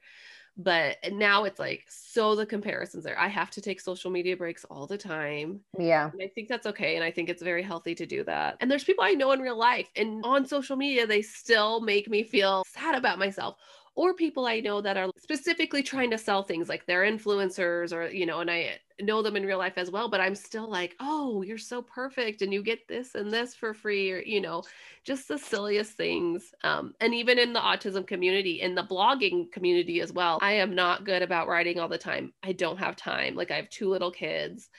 [0.60, 3.16] But now it's like so the comparisons there.
[3.16, 5.60] I have to take social media breaks all the time.
[5.78, 6.10] Yeah.
[6.12, 8.56] And i think that's okay and i think it's very healthy to do that.
[8.60, 12.08] And there's people i know in real life and on social media they still make
[12.10, 13.56] me feel sad about myself
[13.98, 18.06] or people I know that are specifically trying to sell things like they're influencers or,
[18.06, 20.94] you know, and I know them in real life as well, but I'm still like,
[21.00, 24.62] oh, you're so perfect and you get this and this for free or, you know,
[25.02, 26.54] just the silliest things.
[26.62, 30.76] Um, and even in the autism community, in the blogging community as well, I am
[30.76, 32.32] not good about writing all the time.
[32.44, 33.34] I don't have time.
[33.34, 34.70] Like I have two little kids.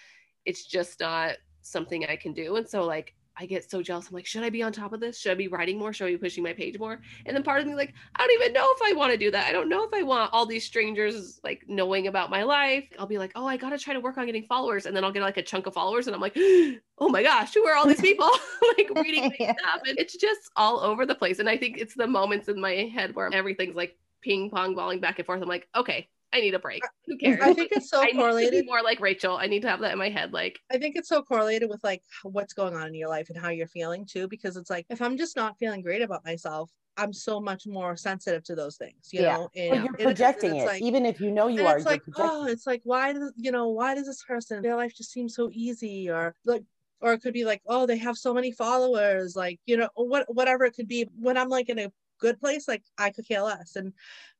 [0.45, 2.55] It's just not something I can do.
[2.55, 4.09] And so like I get so jealous.
[4.09, 5.17] I'm like, should I be on top of this?
[5.17, 5.93] Should I be writing more?
[5.93, 6.99] Should I be pushing my page more?
[7.25, 9.31] And then part of me like, I don't even know if I want to do
[9.31, 9.47] that.
[9.47, 12.83] I don't know if I want all these strangers like knowing about my life.
[12.99, 15.11] I'll be like, oh, I gotta try to work on getting followers, and then I'll
[15.11, 16.35] get like a chunk of followers, and I'm like,
[16.97, 18.29] oh my gosh, who are all these people
[18.77, 19.53] like reading yeah.
[19.59, 19.81] stuff?
[19.87, 21.39] And it's just all over the place.
[21.39, 24.99] And I think it's the moments in my head where everything's like ping pong balling
[24.99, 25.41] back and forth.
[25.41, 26.83] I'm like, okay, I need a break.
[27.07, 27.39] Who cares?
[27.41, 28.65] I think it's so I correlated.
[28.65, 29.37] more like Rachel.
[29.37, 30.31] I need to have that in my head.
[30.31, 33.37] Like I think it's so correlated with like what's going on in your life and
[33.37, 34.27] how you're feeling too.
[34.27, 37.95] Because it's like if I'm just not feeling great about myself, I'm so much more
[37.97, 39.09] sensitive to those things.
[39.11, 39.37] You yeah.
[39.37, 41.77] know, and well, you're projecting it, like, even if you know you are.
[41.77, 44.93] It's like oh, it's like why does you know why does this person their life
[44.95, 46.63] just seem so easy or like
[47.01, 50.25] or it could be like oh they have so many followers like you know what
[50.33, 53.41] whatever it could be when i'm like in a good place like i could care
[53.41, 53.93] less and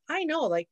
[0.09, 0.67] i know like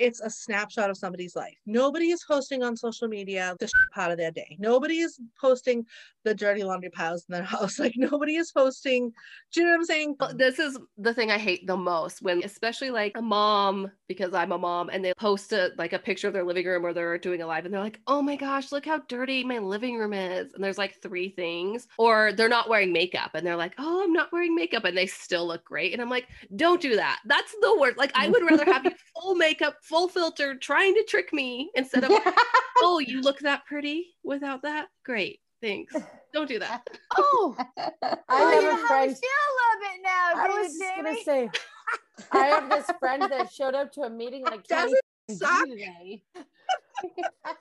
[0.00, 1.56] it's a snapshot of somebody's life.
[1.66, 4.56] Nobody is posting on social media the part of their day.
[4.58, 5.84] Nobody is posting
[6.24, 7.78] the dirty laundry piles in their house.
[7.78, 9.12] Like nobody is posting.
[9.52, 10.16] Do you know what I'm saying?
[10.34, 14.52] This is the thing I hate the most when, especially like a mom, because I'm
[14.52, 17.18] a mom, and they post a like a picture of their living room or they're
[17.18, 20.14] doing a live, and they're like, "Oh my gosh, look how dirty my living room
[20.14, 24.02] is," and there's like three things, or they're not wearing makeup, and they're like, "Oh,
[24.02, 27.20] I'm not wearing makeup," and they still look great, and I'm like, "Don't do that.
[27.26, 27.98] That's the worst.
[27.98, 32.04] Like I would rather have you full makeup, full filter trying to trick me instead
[32.04, 32.12] of
[32.78, 35.92] oh you look that pretty without that great thanks
[36.32, 36.86] don't do that
[37.18, 41.02] oh i oh, have a friend feel a little bit now i was Jamie.
[41.02, 41.50] gonna say
[42.32, 45.04] i have this friend that showed up to a meeting like does it
[45.36, 46.22] suck today.
[46.34, 46.42] oh,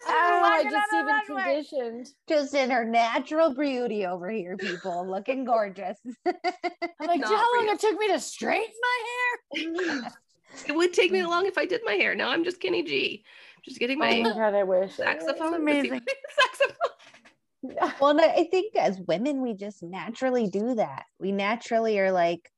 [0.07, 2.07] I just even conditioned.
[2.27, 5.99] Just in her natural beauty over here, people looking gorgeous.
[6.25, 10.11] I'm like, do you know how long it took me to straighten my hair?
[10.67, 11.27] It would take me mm.
[11.27, 12.15] long if I did my hair.
[12.15, 13.23] Now I'm just Kenny G.
[13.63, 14.95] Just getting oh my, oh my God, I wish.
[14.95, 15.53] saxophone.
[15.53, 16.01] amazing.
[16.39, 17.93] saxophone.
[17.99, 21.05] well, I think as women, we just naturally do that.
[21.19, 22.49] We naturally are like,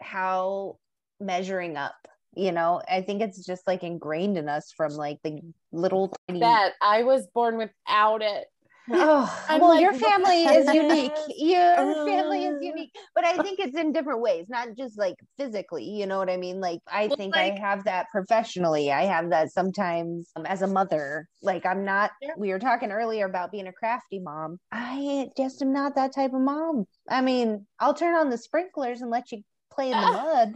[0.00, 0.78] how
[1.20, 1.94] measuring up
[2.34, 5.40] you know i think it's just like ingrained in us from like the
[5.72, 8.46] little tiny that i was born without it
[8.90, 11.12] Oh, well, like, your family is unique.
[11.36, 15.84] Your family is unique, but I think it's in different ways, not just like physically.
[15.84, 16.60] You know what I mean?
[16.60, 18.92] Like, I well, think like, I have that professionally.
[18.92, 21.28] I have that sometimes um, as a mother.
[21.42, 22.32] Like, I'm not, yeah.
[22.36, 24.58] we were talking earlier about being a crafty mom.
[24.72, 26.86] I just am not that type of mom.
[27.08, 30.54] I mean, I'll turn on the sprinklers and let you play in the mud,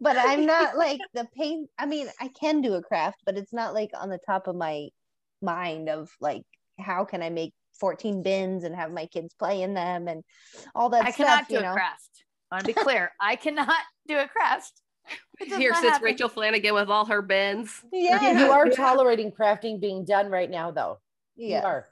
[0.00, 1.68] but I'm not like the paint.
[1.78, 4.56] I mean, I can do a craft, but it's not like on the top of
[4.56, 4.88] my
[5.42, 6.42] mind of like,
[6.78, 10.22] how can I make 14 bins and have my kids play in them and
[10.74, 11.72] all that I stuff, cannot do you a know?
[11.72, 12.24] crest.
[12.50, 13.12] I want to be clear.
[13.20, 14.82] I cannot do a crest.
[15.38, 16.04] Here sits happen.
[16.04, 17.82] Rachel Flanagan with all her bins.
[17.92, 18.38] Yeah.
[18.38, 20.98] You are tolerating crafting being done right now, though.
[21.36, 21.60] Yeah.
[21.60, 21.88] You are.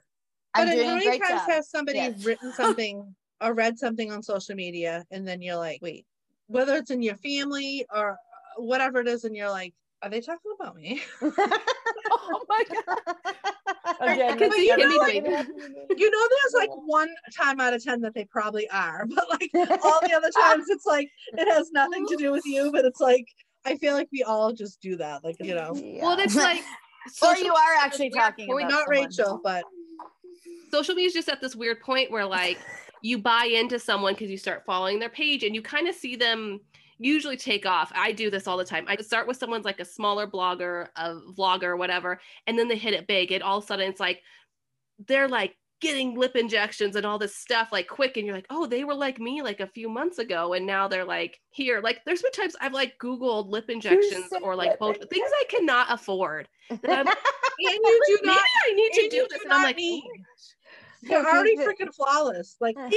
[0.53, 1.49] I'm but doing how many times job.
[1.49, 2.25] has somebody yes.
[2.25, 6.05] written something or read something on social media and then you're like, wait,
[6.47, 8.17] whether it's in your family or
[8.57, 11.01] whatever it is, and you're like, are they talking about me?
[11.21, 13.15] oh my god!
[14.01, 18.23] Again, you, know, like, you know, there's like one time out of ten that they
[18.25, 19.49] probably are, but like
[19.83, 22.71] all the other times, it's like it has nothing to do with you.
[22.71, 23.27] But it's like
[23.65, 25.75] I feel like we all just do that, like you know.
[25.75, 26.03] Yeah.
[26.03, 26.63] Well, it's like,
[27.21, 28.49] or you are actually talking.
[28.49, 29.05] About not someone.
[29.05, 29.63] Rachel, but
[30.71, 32.57] social media is just at this weird point where like
[33.01, 36.15] you buy into someone because you start following their page and you kind of see
[36.15, 36.59] them
[36.99, 37.91] usually take off.
[37.95, 38.85] I do this all the time.
[38.87, 42.93] I start with someone's like a smaller blogger, a vlogger, whatever, and then they hit
[42.93, 43.31] it big.
[43.31, 44.21] And all of a sudden it's like
[45.07, 48.65] they're like getting lip injections and all this stuff like quick and you're like oh
[48.65, 51.79] they were like me like a few months ago and now they're like here.
[51.81, 55.87] Like there's been times i've like googled lip injections or like both things i cannot
[55.89, 56.47] afford.
[57.61, 59.41] And you do not i need to do this.
[59.43, 60.01] and i'm like oh
[61.01, 62.55] you're already freaking flawless.
[62.61, 62.91] Like i'm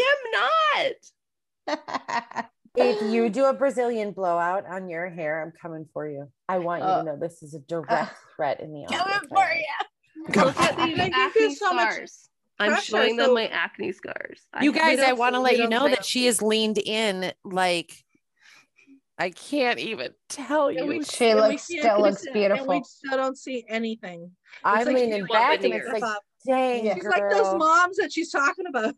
[1.67, 6.29] not if you do a Brazilian blowout on your hair, I'm coming for you.
[6.49, 7.03] I want you to oh.
[7.03, 9.03] know this is a uh, direct threat in the audience.
[9.03, 10.45] Coming for you.
[10.45, 12.29] Look at these acne so scars.
[12.59, 14.41] I'm showing them my acne scars.
[14.61, 17.93] You guys, I want to let you know that she has leaned in like
[19.19, 20.87] I can't even tell you.
[20.87, 22.67] We, she looks still looks beautiful.
[22.67, 24.23] we still don't see anything.
[24.25, 26.03] It's I'm like leaning back and it's like,
[26.47, 27.13] dang, she's girl.
[27.13, 28.95] like those moms that she's talking about.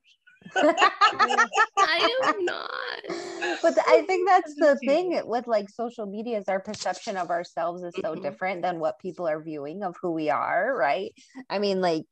[0.56, 3.60] I am not.
[3.62, 7.82] But I think that's the thing with like social media is our perception of ourselves
[7.82, 8.22] is so mm-hmm.
[8.22, 11.12] different than what people are viewing of who we are, right?
[11.48, 12.06] I mean, like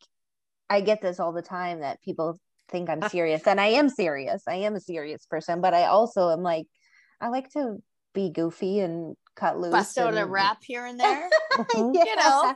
[0.69, 2.39] I get this all the time that people
[2.71, 4.43] think I'm serious, and I am serious.
[4.49, 6.67] I am a serious person, but I also am like,
[7.21, 7.83] I like to
[8.15, 9.73] be goofy and cut loose.
[9.73, 11.29] Bust out a rap here and there.
[11.77, 12.55] You know,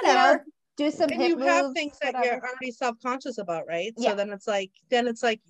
[0.00, 0.02] whatever.
[0.02, 0.38] You know,
[0.78, 2.36] do some and you moves, have things that whatever.
[2.36, 3.92] you're already self-conscious about, right?
[3.98, 4.10] Yeah.
[4.10, 5.40] So then it's like, then it's like,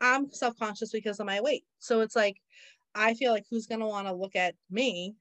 [0.00, 1.64] I'm self-conscious because of my weight.
[1.78, 2.36] So it's like,
[2.94, 5.14] I feel like who's gonna want to look at me,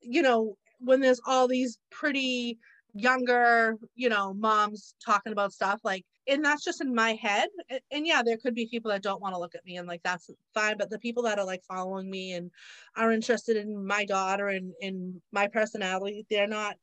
[0.00, 2.58] you know, when there's all these pretty
[2.92, 7.48] younger, you know, moms talking about stuff like, and that's just in my head.
[7.70, 9.88] And, and yeah, there could be people that don't want to look at me and
[9.88, 10.76] like that's fine.
[10.76, 12.50] But the people that are like following me and
[12.96, 16.76] are interested in my daughter and in my personality, they're not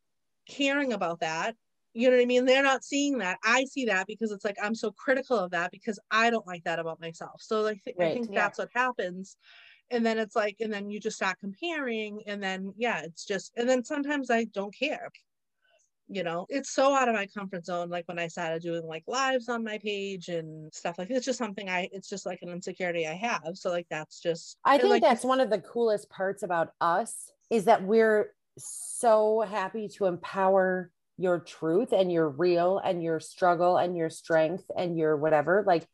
[0.50, 1.56] caring about that.
[1.94, 2.46] You know what I mean?
[2.46, 3.38] They're not seeing that.
[3.44, 6.64] I see that because it's like I'm so critical of that because I don't like
[6.64, 7.42] that about myself.
[7.42, 8.42] So like right, I think yeah.
[8.42, 9.38] that's what happens
[9.92, 13.52] and then it's like and then you just start comparing and then yeah it's just
[13.56, 15.10] and then sometimes i don't care
[16.10, 19.04] you know it's so out of my comfort zone like when i started doing like
[19.08, 22.50] lives on my page and stuff like it's just something i it's just like an
[22.50, 26.10] insecurity i have so like that's just i think like, that's one of the coolest
[26.10, 32.80] parts about us is that we're so happy to empower your truth and your real
[32.80, 35.88] and your struggle and your strength and your whatever like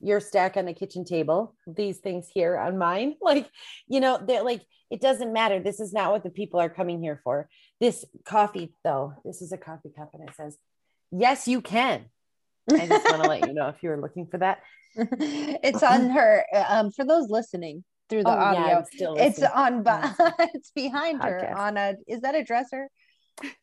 [0.00, 3.48] your stack on the kitchen table these things here on mine like
[3.86, 5.60] you know they're like it doesn't matter.
[5.60, 7.48] This is not what the people are coming here for.
[7.80, 10.56] This coffee though this is a coffee cup and it says
[11.10, 12.06] yes you can.
[12.70, 14.60] I just want to let you know if you were looking for that.
[15.00, 19.84] It's on her um, for those listening through the oh, audio yeah, it's on
[20.40, 21.50] it's behind Podcast.
[21.50, 22.88] her on a is that a dresser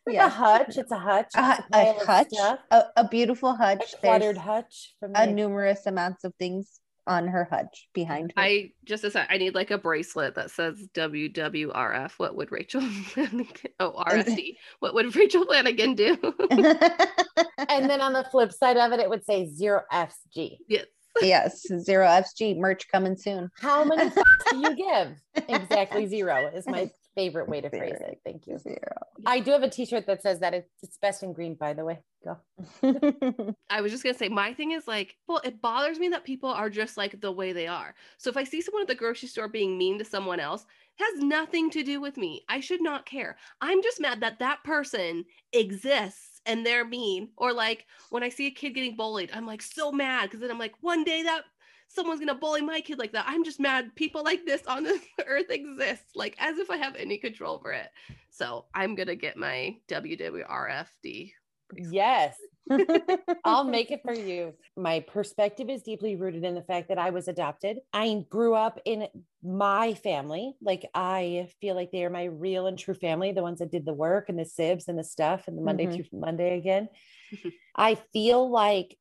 [0.08, 0.28] yeah.
[0.28, 0.78] a hutch.
[0.78, 1.32] It's a hutch.
[1.36, 2.34] A, a hutch.
[2.72, 3.94] A, a, beautiful hutch.
[3.94, 4.96] A cluttered hutch.
[5.00, 8.42] From a numerous amounts of things on her hutch behind her.
[8.42, 12.12] I just a sec, I need like a bracelet that says WWRF.
[12.18, 13.48] What would Rachel Flanagan?
[13.80, 14.56] Oh, RSD.
[14.80, 16.18] what would Rachel Flanagan do?
[16.50, 20.58] and then on the flip side of it, it would say zero FG.
[20.68, 20.86] Yes.
[21.22, 23.50] yes, zero FG merch coming soon.
[23.60, 24.10] How many
[24.52, 25.16] do you give?
[25.48, 28.20] Exactly zero is my favorite way to phrase it.
[28.24, 28.58] Thank you.
[28.58, 28.78] Zero.
[29.26, 32.00] I do have a t-shirt that says that it's best in green, by the way.
[32.24, 32.38] Go.
[33.70, 36.50] I was just gonna say my thing is like, well, it bothers me that people
[36.50, 37.96] are just like the way they are.
[38.18, 40.66] So if I see someone at the grocery store being mean to someone else,
[40.98, 42.44] has nothing to do with me.
[42.50, 43.38] I should not care.
[43.62, 47.30] I'm just mad that that person exists and they're mean.
[47.38, 50.52] Or like when I see a kid getting bullied, I'm like so mad because then
[50.52, 51.44] I'm like, one day that
[51.88, 53.26] someone's gonna bully my kid like that.
[53.28, 56.96] I'm just mad people like this on this earth exist, like as if I have
[56.96, 57.90] any control over it.
[58.30, 61.32] So I'm gonna get my WWRFD.
[61.76, 62.38] Yes,
[63.44, 64.54] I'll make it for you.
[64.78, 67.80] My perspective is deeply rooted in the fact that I was adopted.
[67.92, 69.08] I grew up in
[69.44, 70.56] my family.
[70.62, 73.86] Like I feel like they are my real and true family, the ones that did
[73.86, 75.96] the work and the sibs and the stuff and the Monday mm-hmm.
[75.96, 76.90] through Monday again.
[77.76, 78.98] I feel like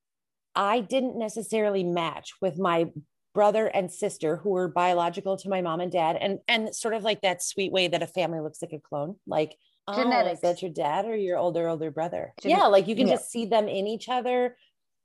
[0.54, 2.86] I didn't necessarily match with my
[3.34, 7.02] brother and sister who were biological to my mom and dad and and sort of
[7.02, 9.56] like that sweet way that a family looks like a clone like
[9.92, 12.32] genetics oh, is that your dad or your older older brother?
[12.40, 13.14] Gen- yeah like you can yeah.
[13.14, 14.56] just see them in each other.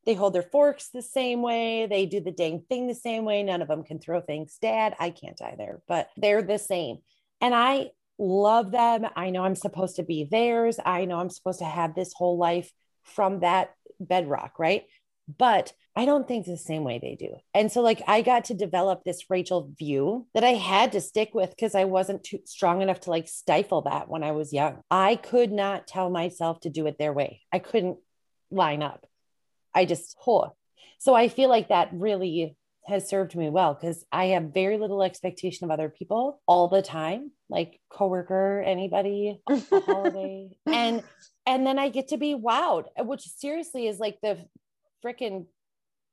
[0.06, 1.86] They hold their forks the same way.
[1.86, 3.44] They do the dang thing the same way.
[3.44, 4.58] None of them can throw things.
[4.62, 7.00] Dad i can't either but they're the same.
[7.42, 7.90] And i
[8.20, 9.08] love them.
[9.16, 10.80] I know i'm supposed to be theirs.
[10.86, 12.72] I know i'm supposed to have this whole life
[13.04, 14.86] from that bedrock right
[15.38, 17.36] but I don't think the same way they do.
[17.54, 21.34] And so, like, I got to develop this Rachel view that I had to stick
[21.34, 24.82] with because I wasn't too strong enough to like stifle that when I was young.
[24.90, 27.98] I could not tell myself to do it their way, I couldn't
[28.50, 29.06] line up.
[29.74, 30.54] I just, oh.
[31.00, 32.58] So I feel like that really
[32.88, 36.82] has served me well because I have very little expectation of other people all the
[36.82, 41.04] time, like coworker, anybody, holiday, and
[41.46, 44.46] and then I get to be wowed, which seriously is like the
[45.04, 45.46] freaking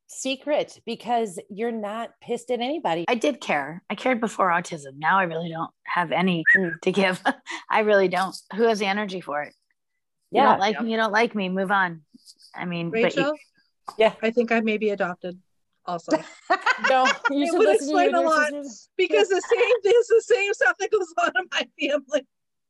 [0.08, 3.04] secret because you're not pissed at anybody.
[3.08, 3.82] I did care.
[3.90, 4.98] I cared before autism.
[4.98, 6.80] Now I really don't have any mm.
[6.82, 7.22] to give.
[7.70, 8.36] I really don't.
[8.54, 9.54] Who has the energy for it?
[10.30, 10.42] Yeah.
[10.42, 10.82] You don't like yeah.
[10.82, 12.02] me, you don't like me, move on.
[12.54, 13.36] I mean, Rachel, you,
[13.98, 15.38] yeah, I think I may be adopted
[15.84, 16.16] also.
[16.88, 18.52] no, you should listen explain a lot
[18.96, 22.26] because the same is the same stuff that goes on in my family.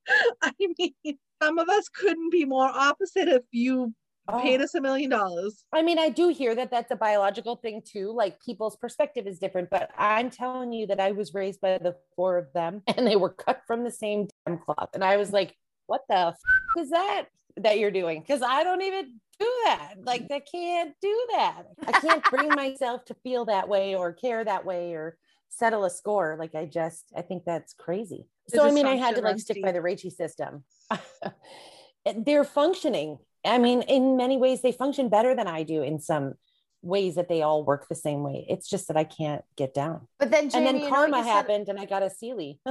[0.43, 3.95] I mean, some of us couldn't be more opposite if you
[4.29, 4.41] oh.
[4.41, 5.65] paid us a million dollars.
[5.73, 8.13] I mean, I do hear that that's a biological thing too.
[8.13, 11.97] Like people's perspective is different, but I'm telling you that I was raised by the
[12.15, 14.91] four of them and they were cut from the same damn cloth.
[14.95, 15.55] And I was like,
[15.87, 16.37] what the f-
[16.79, 17.27] is that
[17.59, 18.21] that you're doing?
[18.21, 19.95] Because I don't even do that.
[20.03, 21.63] Like I can't do that.
[21.87, 25.17] I can't bring myself to feel that way or care that way or
[25.49, 26.37] settle a score.
[26.39, 28.27] Like I just, I think that's crazy.
[28.49, 30.65] So I mean, I had to like stick by the Raichi system.
[32.17, 33.19] They're functioning.
[33.47, 35.83] I mean, in many ways, they function better than I do.
[35.83, 36.35] In some
[36.83, 38.47] ways, that they all work the same way.
[38.49, 40.09] It's just that I can't get down.
[40.19, 42.61] But then, Jamie, and then karma happened, said- and I got a Sealy.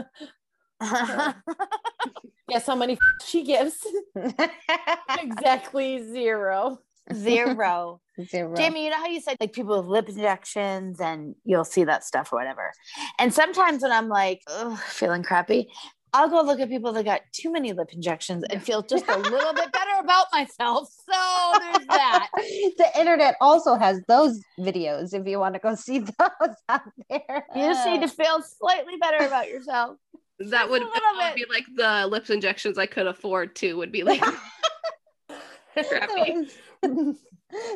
[2.49, 3.85] Guess how many she gives?
[5.19, 6.79] exactly zero.
[7.13, 8.01] Zero.
[8.29, 8.55] Zero.
[8.55, 12.03] Jamie, you know how you said like people with lip injections and you'll see that
[12.03, 12.71] stuff or whatever.
[13.19, 14.41] And sometimes when I'm like,
[14.87, 15.69] feeling crappy,
[16.15, 19.17] I'll go look at people that got too many lip injections and feel just a
[19.17, 20.89] little bit better about myself.
[20.89, 22.29] So there's that.
[22.35, 27.45] the internet also has those videos if you want to go see those out there.
[27.53, 29.97] You just need to feel slightly better about yourself.
[30.39, 34.03] That would, that would be like the lip injections I could afford too, would be
[34.03, 34.23] like
[35.73, 36.47] crappy.
[36.89, 37.15] The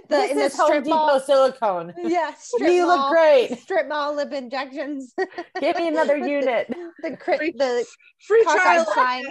[0.09, 1.93] this in the strip mall silicone.
[1.97, 3.59] Yeah, you mall, look great.
[3.59, 5.13] Strip mall lip injections.
[5.59, 6.73] Give me another unit.
[7.01, 7.85] the free, the
[8.27, 9.25] free trial sign.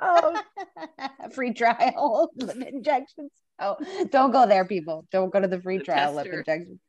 [0.00, 0.40] oh,
[1.32, 3.30] free trial lip injections.
[3.58, 3.76] Oh,
[4.10, 5.06] don't go there, people.
[5.12, 6.80] Don't go to the free the trial lip injection.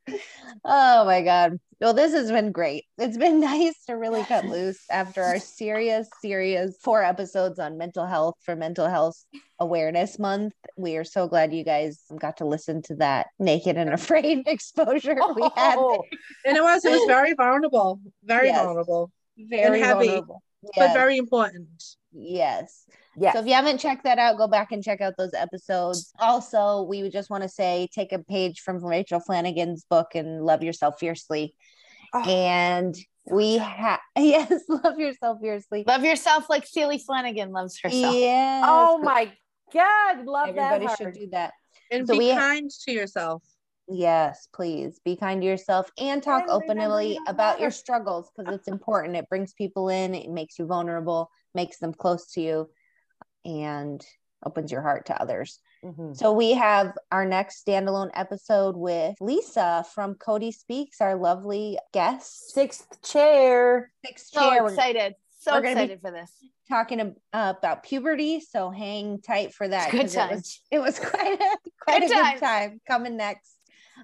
[0.64, 1.58] Oh my God.
[1.80, 2.84] Well, this has been great.
[2.98, 8.06] It's been nice to really cut loose after our serious, serious four episodes on mental
[8.06, 9.22] health for Mental Health
[9.60, 10.54] Awareness Month.
[10.76, 15.16] We are so glad you guys got to listen to that naked and afraid exposure
[15.34, 15.76] we had.
[15.78, 16.02] Oh.
[16.44, 18.64] And it was, it was very vulnerable, very yes.
[18.64, 20.42] vulnerable, very heavy, vulnerable.
[20.62, 20.72] Yes.
[20.76, 21.84] but very important.
[22.12, 22.86] Yes.
[23.18, 23.32] Yeah.
[23.32, 26.12] So if you haven't checked that out, go back and check out those episodes.
[26.18, 30.44] Also, we would just want to say take a page from Rachel Flanagan's book and
[30.44, 31.54] love yourself fiercely.
[32.12, 32.22] Oh.
[32.22, 32.94] And
[33.30, 35.84] we have yes, love yourself fiercely.
[35.86, 38.14] Love yourself like Sealy Flanagan loves herself.
[38.14, 38.62] Yeah.
[38.64, 39.32] Oh my
[39.72, 40.98] God, love Everybody that.
[40.98, 41.52] should do that.
[41.90, 43.42] And so be we kind to yourself.
[43.88, 49.16] Yes, please be kind to yourself and talk openly about your struggles because it's important.
[49.16, 52.68] It brings people in, it makes you vulnerable, makes them close to you
[53.46, 54.04] and
[54.44, 55.60] opens your heart to others.
[55.84, 56.14] Mm-hmm.
[56.14, 62.52] So we have our next standalone episode with Lisa from Cody Speaks, our lovely guest.
[62.52, 63.92] Sixth chair.
[64.04, 64.66] Sixth so chair.
[64.66, 65.14] excited.
[65.38, 66.32] So excited for this.
[66.68, 69.92] Talking uh, about puberty, so hang tight for that.
[69.92, 70.60] Good times.
[70.72, 73.56] It was, it was quite a quite good a good time coming next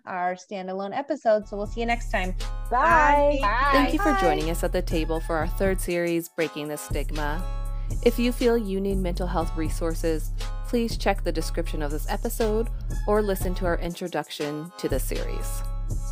[0.06, 1.48] our standalone episode.
[1.48, 2.34] So we'll see you next time.
[2.70, 3.38] Bye.
[3.42, 3.68] Bye.
[3.72, 7.61] Thank you for joining us at the table for our third series, Breaking the Stigma.
[8.04, 10.32] If you feel you need mental health resources,
[10.66, 12.68] please check the description of this episode
[13.06, 15.62] or listen to our introduction to the series.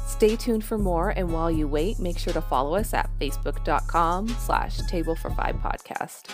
[0.07, 4.29] Stay tuned for more, and while you wait, make sure to follow us at facebook.com
[4.29, 6.31] slash table for five podcast.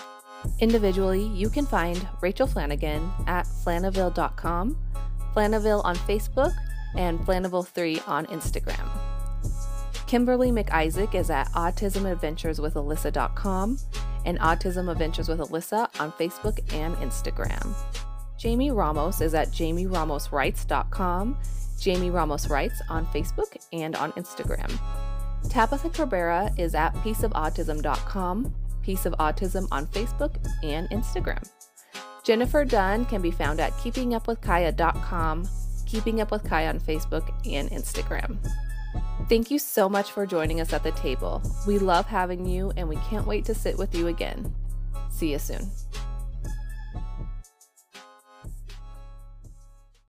[0.60, 4.76] Individually, you can find Rachel Flanagan at flanaville.com,
[5.34, 6.54] Flanaville on Facebook,
[6.96, 8.88] and Flanaville3 on Instagram.
[10.06, 13.78] Kimberly McIsaac is at autismadventureswithalyssa.com
[14.26, 17.74] and Autism Adventures with Alyssa on Facebook and Instagram.
[18.36, 21.38] Jamie Ramos is at jamieramoswrites.com,
[21.80, 24.78] Jamie Ramos Writes on Facebook and on Instagram.
[25.48, 31.48] Tabitha Cabrera is at pieceofautism.com, Piece of Autism on Facebook and Instagram.
[32.24, 35.48] Jennifer Dunn can be found at keepingupwithkaya.com,
[35.86, 38.38] Keeping Up with Kaya on Facebook and Instagram.
[39.28, 41.42] Thank you so much for joining us at the table.
[41.66, 44.54] We love having you and we can't wait to sit with you again.
[45.10, 45.70] See you soon.